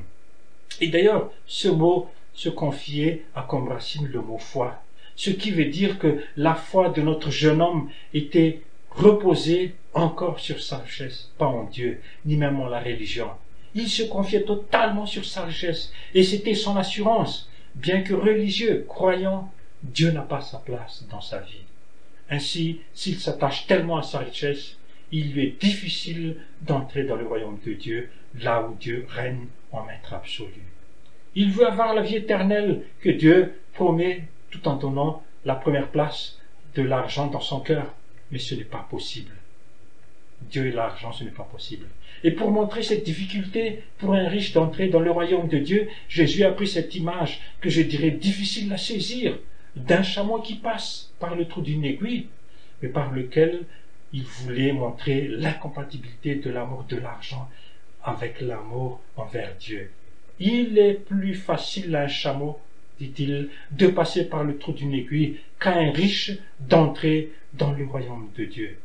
Et 0.81 0.88
d'ailleurs, 0.88 1.31
ce 1.47 1.68
mot 1.68 2.09
se 2.33 2.49
confier 2.49 3.25
a 3.35 3.42
comme 3.42 3.68
racine 3.68 4.07
le 4.07 4.21
mot 4.21 4.38
foi, 4.38 4.81
ce 5.16 5.31
qui 5.31 5.51
veut 5.51 5.64
dire 5.64 5.99
que 5.99 6.23
la 6.37 6.55
foi 6.55 6.90
de 6.90 7.03
notre 7.03 7.31
jeune 7.31 7.61
homme 7.61 7.90
était 8.14 8.61
reposée 8.90 9.75
encore 9.94 10.38
sur 10.38 10.62
sa 10.62 10.79
richesse, 10.79 11.31
pas 11.38 11.47
en 11.47 11.64
Dieu, 11.64 12.01
ni 12.25 12.37
même 12.37 12.61
en 12.61 12.68
la 12.68 12.81
religion. 12.81 13.31
Il 13.74 13.88
se 13.88 14.02
confiait 14.02 14.42
totalement 14.42 15.07
sur 15.07 15.24
sa 15.24 15.44
richesse, 15.44 15.92
et 16.14 16.22
c'était 16.22 16.54
son 16.54 16.76
assurance. 16.76 17.50
Bien 17.74 18.02
que 18.02 18.14
religieux, 18.14 18.85
croyant, 18.88 19.52
Dieu 19.83 20.11
n'a 20.11 20.22
pas 20.22 20.40
sa 20.40 20.59
place 20.59 21.04
dans 21.11 21.20
sa 21.20 21.38
vie. 21.38 21.62
Ainsi, 22.31 22.81
s'il 22.94 23.18
s'attache 23.18 23.66
tellement 23.66 23.98
à 23.98 24.02
sa 24.02 24.18
richesse, 24.18 24.76
il 25.12 25.33
lui 25.33 25.44
est 25.44 25.61
difficile 25.61 26.37
d'entrer 26.62 27.04
dans 27.04 27.16
le 27.16 27.26
royaume 27.26 27.59
de 27.64 27.72
Dieu, 27.72 28.11
là 28.40 28.62
où 28.62 28.74
Dieu 28.74 29.07
règne 29.09 29.46
en 29.72 29.85
maître 29.85 30.12
absolu. 30.12 30.62
Il 31.35 31.52
veut 31.52 31.66
avoir 31.66 31.94
la 31.94 32.02
vie 32.02 32.16
éternelle 32.16 32.83
que 33.00 33.11
Dieu 33.11 33.61
promet 33.72 34.24
tout 34.50 34.66
en 34.68 34.76
donnant 34.76 35.22
la 35.44 35.54
première 35.54 35.88
place 35.88 36.38
de 36.74 36.83
l'argent 36.83 37.28
dans 37.28 37.40
son 37.40 37.61
cœur, 37.61 37.94
mais 38.31 38.38
ce 38.38 38.54
n'est 38.54 38.64
pas 38.64 38.87
possible. 38.90 39.33
Dieu 40.42 40.66
et 40.66 40.72
l'argent, 40.72 41.12
ce 41.12 41.24
n'est 41.24 41.31
pas 41.31 41.44
possible. 41.44 41.87
Et 42.24 42.33
pour 42.33 42.50
montrer 42.50 42.83
cette 42.83 43.04
difficulté 43.04 43.83
pour 43.98 44.14
un 44.14 44.28
riche 44.28 44.52
d'entrer 44.52 44.88
dans 44.88 45.00
le 45.00 45.11
royaume 45.11 45.48
de 45.48 45.59
Dieu, 45.59 45.88
Jésus 46.09 46.44
a 46.44 46.52
pris 46.52 46.66
cette 46.66 46.94
image 46.94 47.40
que 47.61 47.70
je 47.70 47.83
dirais 47.83 48.11
difficile 48.11 48.72
à 48.72 48.76
saisir 48.76 49.38
d'un 49.76 50.02
chameau 50.02 50.40
qui 50.40 50.57
passe 50.57 51.12
par 51.20 51.37
le 51.37 51.46
trou 51.46 51.61
d'une 51.61 51.85
aiguille, 51.85 52.26
mais 52.83 52.88
par 52.88 53.12
lequel 53.12 53.64
il 54.12 54.24
voulait 54.24 54.72
montrer 54.72 55.28
l'incompatibilité 55.28 56.37
de 56.37 56.50
l'amour 56.50 56.85
de 56.88 56.96
l'argent 56.96 57.48
avec 58.02 58.40
l'amour 58.40 59.00
envers 59.16 59.54
Dieu. 59.61 59.90
Il 60.40 60.78
est 60.78 60.94
plus 60.94 61.35
facile 61.35 61.94
à 61.94 62.02
un 62.02 62.09
chameau, 62.09 62.59
dit-il, 62.98 63.50
de 63.72 63.87
passer 63.88 64.28
par 64.28 64.44
le 64.44 64.57
trou 64.57 64.72
d'une 64.72 64.94
aiguille 64.94 65.37
qu'à 65.61 65.74
un 65.76 65.90
riche 65.90 66.33
d'entrer 66.61 67.31
dans 67.52 67.72
le 67.72 67.85
royaume 67.85 68.31
de 68.37 68.44
Dieu 68.44 68.78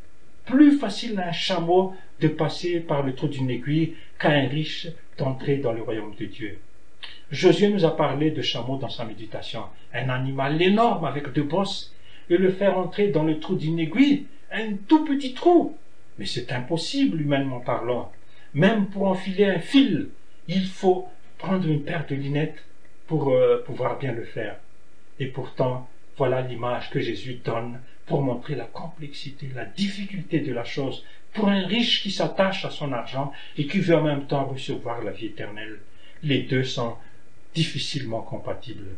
plus 0.46 0.78
facile 0.78 1.20
à 1.20 1.30
un 1.30 1.32
chameau 1.32 1.96
de 2.24 2.30
passer 2.30 2.80
par 2.80 3.04
le 3.04 3.14
trou 3.14 3.28
d'une 3.28 3.50
aiguille 3.50 3.96
qu'à 4.18 4.30
un 4.30 4.48
riche 4.48 4.88
d'entrer 5.18 5.58
dans 5.58 5.74
le 5.74 5.82
royaume 5.82 6.16
de 6.16 6.26
Dieu. 6.26 6.58
Josué 7.30 7.68
nous 7.68 7.84
a 7.84 7.98
parlé 7.98 8.32
de 8.32 8.42
chameau 8.42 8.78
dans 8.78 8.90
sa 8.90 9.04
méditation, 9.04 9.64
un 9.94 10.08
animal 10.08 10.62
énorme 10.62 11.04
avec 11.04 11.34
deux 11.34 11.44
bosses, 11.44 11.94
et 12.30 12.38
le 12.38 12.52
faire 12.52 12.78
entrer 12.78 13.10
dans 13.10 13.24
le 13.24 13.40
trou 13.42 13.56
d'une 13.56 13.80
aiguille, 13.80 14.26
un 14.54 14.76
tout 14.88 15.04
petit 15.04 15.34
trou. 15.34 15.76
Mais 16.18 16.26
c'est 16.26 16.54
impossible, 16.54 17.20
humainement 17.20 17.60
parlant. 17.60 18.10
Même 18.54 18.86
pour 18.86 19.08
enfiler 19.08 19.46
un 19.46 19.60
fil, 19.60 20.08
il 20.48 20.66
faut 20.66 21.10
prendre 21.38 21.68
une 21.68 21.84
paire 21.84 22.06
de 22.08 22.16
lunettes 22.16 22.64
pour 23.08 23.32
euh, 23.32 23.62
pouvoir 23.66 24.00
bien 24.00 24.14
le 24.14 24.24
faire. 24.24 24.56
Et 25.20 25.28
pourtant, 25.28 25.90
voilà 26.16 26.42
l'image 26.42 26.90
que 26.90 27.02
Jésus 27.02 27.42
donne 27.44 27.82
pour 28.06 28.22
montrer 28.22 28.56
la 28.56 28.66
complexité, 28.66 29.50
la 29.54 29.66
difficulté 29.66 30.40
de 30.40 30.54
la 30.54 30.64
chose 30.64 31.04
pour 31.34 31.50
un 31.50 31.66
riche 31.66 32.02
qui 32.02 32.12
s'attache 32.12 32.66
à 32.66 32.70
son 32.70 32.92
argent 32.94 33.32
et 33.58 33.68
qui 33.68 33.80
veut 33.80 33.96
en 33.96 34.04
même 34.04 34.26
temps 34.26 34.46
recevoir 34.46 35.04
la 35.04 35.12
vie 35.12 35.28
éternelle. 35.28 35.80
Les 36.22 36.44
deux 36.44 36.64
sont 36.64 36.96
difficilement 37.54 38.22
compatibles. 38.22 38.96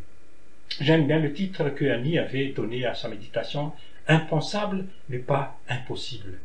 J'aime 0.80 1.08
bien 1.08 1.20
le 1.20 1.34
titre 1.34 1.70
que 1.70 1.86
Annie 1.86 2.20
avait 2.20 2.48
donné 2.50 2.86
à 2.86 2.96
sa 2.96 3.08
méditation, 3.08 3.72
impensable 4.08 4.86
mais 5.10 5.20
pas 5.20 5.58
impossible. 5.70 6.40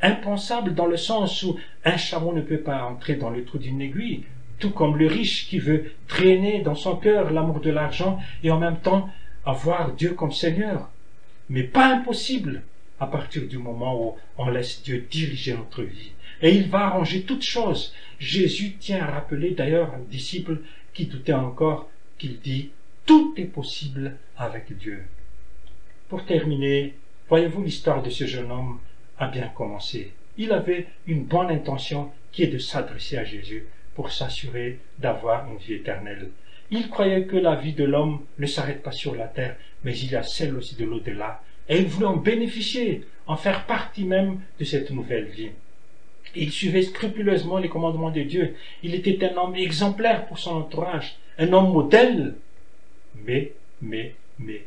Impensable 0.00 0.74
dans 0.74 0.86
le 0.86 0.96
sens 0.96 1.42
où 1.42 1.58
un 1.84 1.96
chameau 1.96 2.32
ne 2.32 2.42
peut 2.42 2.60
pas 2.60 2.84
entrer 2.84 3.16
dans 3.16 3.30
le 3.30 3.44
trou 3.44 3.58
d'une 3.58 3.80
aiguille, 3.80 4.24
tout 4.58 4.70
comme 4.70 4.96
le 4.96 5.06
riche 5.06 5.48
qui 5.48 5.58
veut 5.58 5.92
traîner 6.06 6.62
dans 6.62 6.74
son 6.74 6.96
cœur 6.96 7.30
l'amour 7.32 7.60
de 7.60 7.70
l'argent 7.70 8.20
et 8.42 8.50
en 8.50 8.58
même 8.58 8.78
temps 8.78 9.08
avoir 9.44 9.92
Dieu 9.92 10.14
comme 10.14 10.32
Seigneur 10.32 10.88
mais 11.52 11.64
pas 11.64 11.86
impossible 11.86 12.62
à 13.02 13.06
partir 13.08 13.48
du 13.48 13.58
moment 13.58 14.00
où 14.00 14.16
on 14.38 14.48
laisse 14.48 14.80
Dieu 14.80 15.04
diriger 15.10 15.54
notre 15.54 15.82
vie. 15.82 16.12
Et 16.40 16.54
il 16.54 16.68
va 16.68 16.86
arranger 16.86 17.22
toutes 17.22 17.42
choses. 17.42 17.92
Jésus 18.20 18.74
tient 18.74 19.02
à 19.02 19.10
rappeler 19.10 19.50
d'ailleurs 19.50 19.92
un 19.92 20.04
disciple 20.08 20.60
qui 20.94 21.06
doutait 21.06 21.32
encore 21.32 21.90
qu'il 22.16 22.38
dit 22.38 22.70
tout 23.04 23.34
est 23.36 23.52
possible 23.58 24.16
avec 24.36 24.78
Dieu. 24.78 25.02
Pour 26.08 26.24
terminer, 26.24 26.94
voyez-vous 27.28 27.64
l'histoire 27.64 28.04
de 28.04 28.10
ce 28.10 28.24
jeune 28.24 28.52
homme 28.52 28.78
a 29.18 29.26
bien 29.26 29.48
commencé. 29.48 30.12
Il 30.38 30.52
avait 30.52 30.86
une 31.08 31.24
bonne 31.24 31.50
intention 31.50 32.12
qui 32.30 32.44
est 32.44 32.54
de 32.54 32.58
s'adresser 32.58 33.18
à 33.18 33.24
Jésus 33.24 33.66
pour 33.96 34.12
s'assurer 34.12 34.78
d'avoir 35.00 35.50
une 35.50 35.58
vie 35.58 35.74
éternelle. 35.74 36.28
Il 36.70 36.88
croyait 36.88 37.24
que 37.24 37.36
la 37.36 37.56
vie 37.56 37.74
de 37.74 37.84
l'homme 37.84 38.20
ne 38.38 38.46
s'arrête 38.46 38.84
pas 38.84 38.92
sur 38.92 39.16
la 39.16 39.26
terre, 39.26 39.56
mais 39.82 39.98
il 39.98 40.12
y 40.12 40.16
a 40.16 40.22
celle 40.22 40.56
aussi 40.56 40.76
de 40.76 40.84
l'au-delà, 40.84 41.42
et 41.68 41.78
il 41.78 41.86
voulait 41.86 42.06
en 42.06 42.16
bénéficier, 42.16 43.04
en 43.26 43.36
faire 43.36 43.66
partie 43.66 44.04
même 44.04 44.40
de 44.58 44.64
cette 44.64 44.90
nouvelle 44.90 45.26
vie. 45.26 45.50
il 46.34 46.50
suivait 46.50 46.82
scrupuleusement 46.82 47.58
les 47.58 47.68
commandements 47.68 48.10
de 48.10 48.22
Dieu. 48.22 48.56
Il 48.82 48.94
était 48.94 49.22
un 49.24 49.36
homme 49.36 49.54
exemplaire 49.54 50.26
pour 50.26 50.38
son 50.38 50.56
entourage, 50.56 51.16
un 51.38 51.52
homme 51.52 51.72
modèle. 51.72 52.34
Mais, 53.26 53.52
mais, 53.80 54.14
mais, 54.38 54.64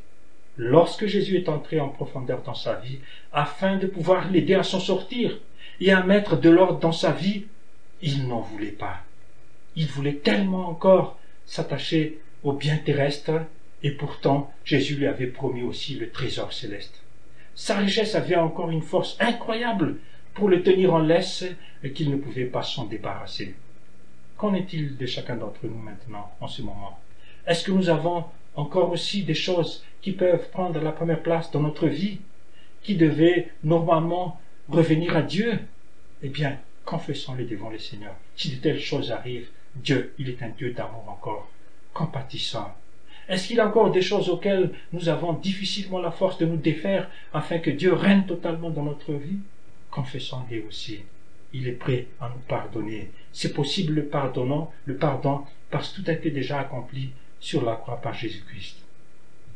lorsque 0.57 1.07
Jésus 1.07 1.37
est 1.37 1.49
entré 1.49 1.79
en 1.79 1.89
profondeur 1.89 2.43
dans 2.43 2.53
sa 2.53 2.75
vie, 2.75 2.99
afin 3.33 3.77
de 3.77 3.87
pouvoir 3.87 4.29
l'aider 4.29 4.53
à 4.53 4.63
s'en 4.63 4.79
sortir 4.79 5.39
et 5.81 5.91
à 5.91 6.03
mettre 6.03 6.39
de 6.39 6.49
l'ordre 6.49 6.79
dans 6.79 6.91
sa 6.91 7.11
vie, 7.11 7.45
il 8.01 8.27
n'en 8.27 8.41
voulait 8.41 8.67
pas. 8.67 8.99
Il 9.75 9.87
voulait 9.87 10.13
tellement 10.13 10.69
encore 10.69 11.17
s'attacher 11.45 12.19
au 12.43 12.53
bien 12.53 12.77
terrestre, 12.77 13.41
et 13.83 13.91
pourtant 13.91 14.51
Jésus 14.63 14.95
lui 14.95 15.07
avait 15.07 15.27
promis 15.27 15.63
aussi 15.63 15.95
le 15.95 16.09
trésor 16.09 16.53
céleste. 16.53 17.01
Sa 17.55 17.77
richesse 17.77 18.15
avait 18.15 18.35
encore 18.35 18.69
une 18.69 18.81
force 18.81 19.15
incroyable 19.19 19.97
pour 20.33 20.49
le 20.49 20.63
tenir 20.63 20.93
en 20.93 20.99
laisse 20.99 21.45
et 21.83 21.91
qu'il 21.91 22.11
ne 22.11 22.17
pouvait 22.17 22.45
pas 22.45 22.63
s'en 22.63 22.85
débarrasser. 22.85 23.55
Qu'en 24.37 24.53
est-il 24.53 24.97
de 24.97 25.05
chacun 25.05 25.37
d'entre 25.37 25.65
nous 25.65 25.77
maintenant, 25.77 26.31
en 26.41 26.47
ce 26.47 26.61
moment? 26.61 26.99
Est-ce 27.47 27.63
que 27.63 27.71
nous 27.71 27.89
avons 27.89 28.25
encore 28.55 28.91
aussi 28.91 29.23
des 29.23 29.33
choses 29.33 29.83
qui 30.01 30.11
peuvent 30.11 30.49
prendre 30.49 30.81
la 30.81 30.91
première 30.91 31.21
place 31.21 31.51
dans 31.51 31.61
notre 31.61 31.87
vie, 31.87 32.19
qui 32.83 32.95
devaient 32.95 33.49
normalement 33.63 34.39
revenir 34.67 35.15
à 35.15 35.21
Dieu? 35.21 35.59
Eh 36.21 36.29
bien, 36.29 36.57
confessons-les 36.83 37.45
devant 37.45 37.69
le 37.69 37.79
Seigneur? 37.79 38.15
Si 38.35 38.55
de 38.55 38.61
telles 38.61 38.79
choses 38.79 39.11
arrivent, 39.11 39.49
Dieu, 39.75 40.13
il 40.17 40.29
est 40.29 40.43
un 40.43 40.49
Dieu 40.49 40.71
d'amour 40.71 41.05
encore, 41.07 41.49
compatissant. 41.93 42.75
Est-ce 43.27 43.47
qu'il 43.47 43.57
y 43.57 43.59
a 43.59 43.67
encore 43.67 43.91
des 43.91 44.01
choses 44.01 44.29
auxquelles 44.29 44.71
nous 44.93 45.09
avons 45.09 45.33
difficilement 45.33 45.99
la 45.99 46.11
force 46.11 46.37
de 46.37 46.45
nous 46.45 46.57
défaire 46.57 47.09
afin 47.33 47.59
que 47.59 47.71
Dieu 47.71 47.93
règne 47.93 48.25
totalement 48.25 48.69
dans 48.69 48.83
notre 48.83 49.13
vie? 49.13 49.39
Confessons-les 49.89 50.63
aussi. 50.67 51.01
Il 51.53 51.67
est 51.67 51.73
prêt 51.73 52.07
à 52.19 52.29
nous 52.29 52.41
pardonner. 52.47 53.11
C'est 53.31 53.53
possible 53.53 53.93
le 53.93 54.05
pardonnant, 54.05 54.71
le 54.85 54.97
pardon, 54.97 55.43
parce 55.71 55.89
que 55.89 56.01
tout 56.01 56.11
a 56.11 56.13
été 56.13 56.29
déjà 56.29 56.59
accompli 56.59 57.11
sur 57.39 57.63
la 57.65 57.75
croix 57.75 58.01
par 58.01 58.13
Jésus-Christ. 58.13 58.77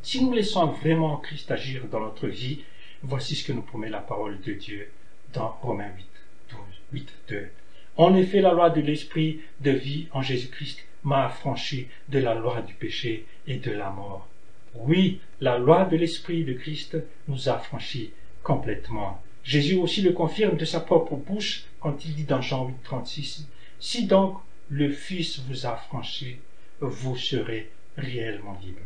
Si 0.02 0.24
nous 0.24 0.34
laissons 0.34 0.66
vraiment 0.68 1.18
Christ 1.18 1.52
agir 1.52 1.86
dans 1.92 2.00
notre 2.00 2.28
vie, 2.28 2.62
voici 3.04 3.36
ce 3.36 3.46
que 3.46 3.54
nous 3.54 3.62
promet 3.62 3.90
la 3.90 4.00
parole 4.00 4.40
de 4.42 4.54
Dieu 4.54 4.90
dans 5.34 5.50
Romains 5.62 5.92
8, 5.96 6.06
12, 6.52 6.60
8, 6.94 7.14
2. 7.30 7.50
En 7.98 8.16
effet, 8.16 8.42
la 8.42 8.54
loi 8.54 8.70
de 8.70 8.82
l'esprit 8.82 9.42
de 9.60 9.72
vie 9.72 10.08
en 10.12 10.22
Jésus-Christ 10.22 10.86
m'a 11.04 11.26
affranchi 11.26 11.88
de 12.10 12.20
la 12.20 12.36
loi 12.36 12.62
du 12.62 12.74
péché 12.74 13.26
et 13.48 13.58
de 13.58 13.72
la 13.72 13.90
mort. 13.90 14.28
Oui, 14.76 15.20
la 15.42 15.58
loi 15.58 15.86
de 15.86 15.98
l'esprit 15.98 16.44
de 16.44 16.54
Christ 16.54 16.98
nous 17.28 17.50
a 17.50 17.54
affranchis 17.54 18.12
complètement. 18.44 19.22
Jésus 19.44 19.78
aussi 19.78 20.02
le 20.02 20.12
confirme 20.12 20.58
de 20.58 20.66
sa 20.66 20.80
propre 20.80 21.16
bouche 21.16 21.64
quand 21.80 22.06
il 22.06 22.14
dit 22.14 22.26
dans 22.26 22.42
Jean 22.42 22.68
8, 22.68 22.76
36, 22.84 23.48
Si 23.80 24.06
donc 24.06 24.38
le 24.70 24.92
Fils 24.92 25.40
vous 25.40 25.66
a 25.66 25.74
affranchi, 25.74 26.38
vous 26.80 27.16
serez 27.18 27.70
réellement 27.98 28.60
libre. 28.64 28.82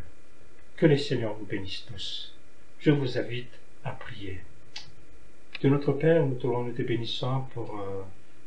Que 0.78 0.86
le 0.86 0.98
Seigneur 0.98 1.34
vous 1.34 1.46
bénisse 1.46 1.86
tous. 1.86 2.34
Je 2.80 2.92
vous 2.92 3.18
invite 3.18 3.52
à 3.84 3.92
prier. 3.92 4.40
De 5.62 5.70
notre 5.70 5.94
Père, 5.94 6.26
nous 6.26 6.36
te, 6.36 6.72
te 6.72 6.82
bénissons 6.82 7.44
pour 7.54 7.80
euh, 7.80 8.02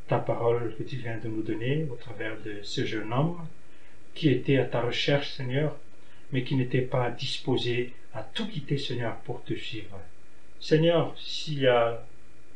ta 0.09 0.19
parole 0.19 0.75
que 0.77 0.83
tu 0.83 0.97
viens 0.97 1.19
de 1.19 1.29
nous 1.29 1.43
donner 1.43 1.87
au 1.91 1.97
travers 1.97 2.37
de 2.43 2.63
ce 2.63 2.85
jeune 2.85 3.13
homme 3.13 3.39
qui 4.15 4.29
était 4.29 4.59
à 4.59 4.65
ta 4.65 4.81
recherche, 4.81 5.33
Seigneur, 5.33 5.77
mais 6.33 6.43
qui 6.43 6.57
n'était 6.57 6.83
pas 6.83 7.11
disposé 7.11 7.93
à 8.15 8.23
tout 8.23 8.47
quitter, 8.49 8.79
Seigneur, 8.79 9.17
pour 9.19 9.43
te 9.45 9.55
suivre. 9.55 9.99
Seigneur, 10.61 11.15
s'il 11.19 11.61
y 11.61 11.67
a 11.67 12.03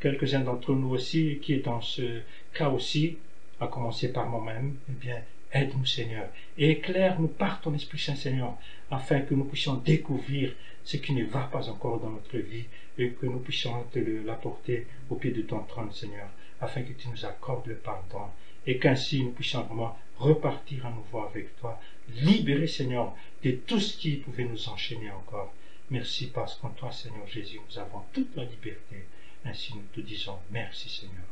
quelques-uns 0.00 0.40
d'entre 0.40 0.72
nous 0.72 0.90
aussi 0.90 1.38
qui 1.42 1.54
est 1.54 1.64
dans 1.64 1.82
ce 1.82 2.20
cas 2.54 2.70
aussi, 2.70 3.18
à 3.60 3.66
commencer 3.66 4.10
par 4.10 4.26
moi-même, 4.26 4.76
eh 4.88 4.92
bien, 4.92 5.22
aide-nous, 5.52 5.84
Seigneur, 5.84 6.28
et 6.56 6.70
éclaire-nous 6.70 7.28
par 7.28 7.60
ton 7.60 7.74
Esprit 7.74 7.98
Saint, 7.98 8.16
Seigneur, 8.16 8.56
afin 8.90 9.20
que 9.20 9.34
nous 9.34 9.44
puissions 9.44 9.74
découvrir 9.74 10.54
ce 10.84 10.96
qui 10.96 11.12
ne 11.12 11.24
va 11.24 11.42
pas 11.52 11.68
encore 11.68 12.00
dans 12.00 12.10
notre 12.10 12.38
vie 12.38 12.64
et 12.96 13.10
que 13.10 13.26
nous 13.26 13.40
puissions 13.40 13.84
te 13.92 13.98
l'apporter 13.98 14.86
au 15.10 15.16
pied 15.16 15.30
de 15.30 15.42
ton 15.42 15.60
trône, 15.60 15.92
Seigneur, 15.92 16.28
afin 16.60 16.82
que 16.82 16.92
tu 16.92 17.08
nous 17.08 17.24
accordes 17.24 17.66
le 17.66 17.76
pardon 17.76 18.26
et 18.66 18.78
qu'ainsi 18.78 19.22
nous 19.22 19.32
puissions 19.32 19.62
vraiment 19.62 19.98
repartir 20.18 20.86
à 20.86 20.90
nouveau 20.90 21.22
avec 21.24 21.58
toi, 21.58 21.80
libérer, 22.08 22.66
Seigneur, 22.66 23.14
de 23.42 23.52
tout 23.52 23.80
ce 23.80 23.96
qui 23.96 24.16
pouvait 24.16 24.44
nous 24.44 24.68
enchaîner 24.68 25.10
encore. 25.10 25.52
Merci 25.90 26.28
parce 26.28 26.54
qu'en 26.56 26.70
toi, 26.70 26.92
Seigneur 26.92 27.26
Jésus, 27.26 27.60
nous 27.68 27.78
avons 27.78 28.02
toute 28.12 28.36
la 28.36 28.44
liberté. 28.44 29.06
Ainsi 29.44 29.74
nous 29.74 29.82
te 29.92 30.00
disons 30.00 30.38
merci, 30.50 30.88
Seigneur. 30.88 31.26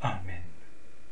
Amen. 0.00 0.53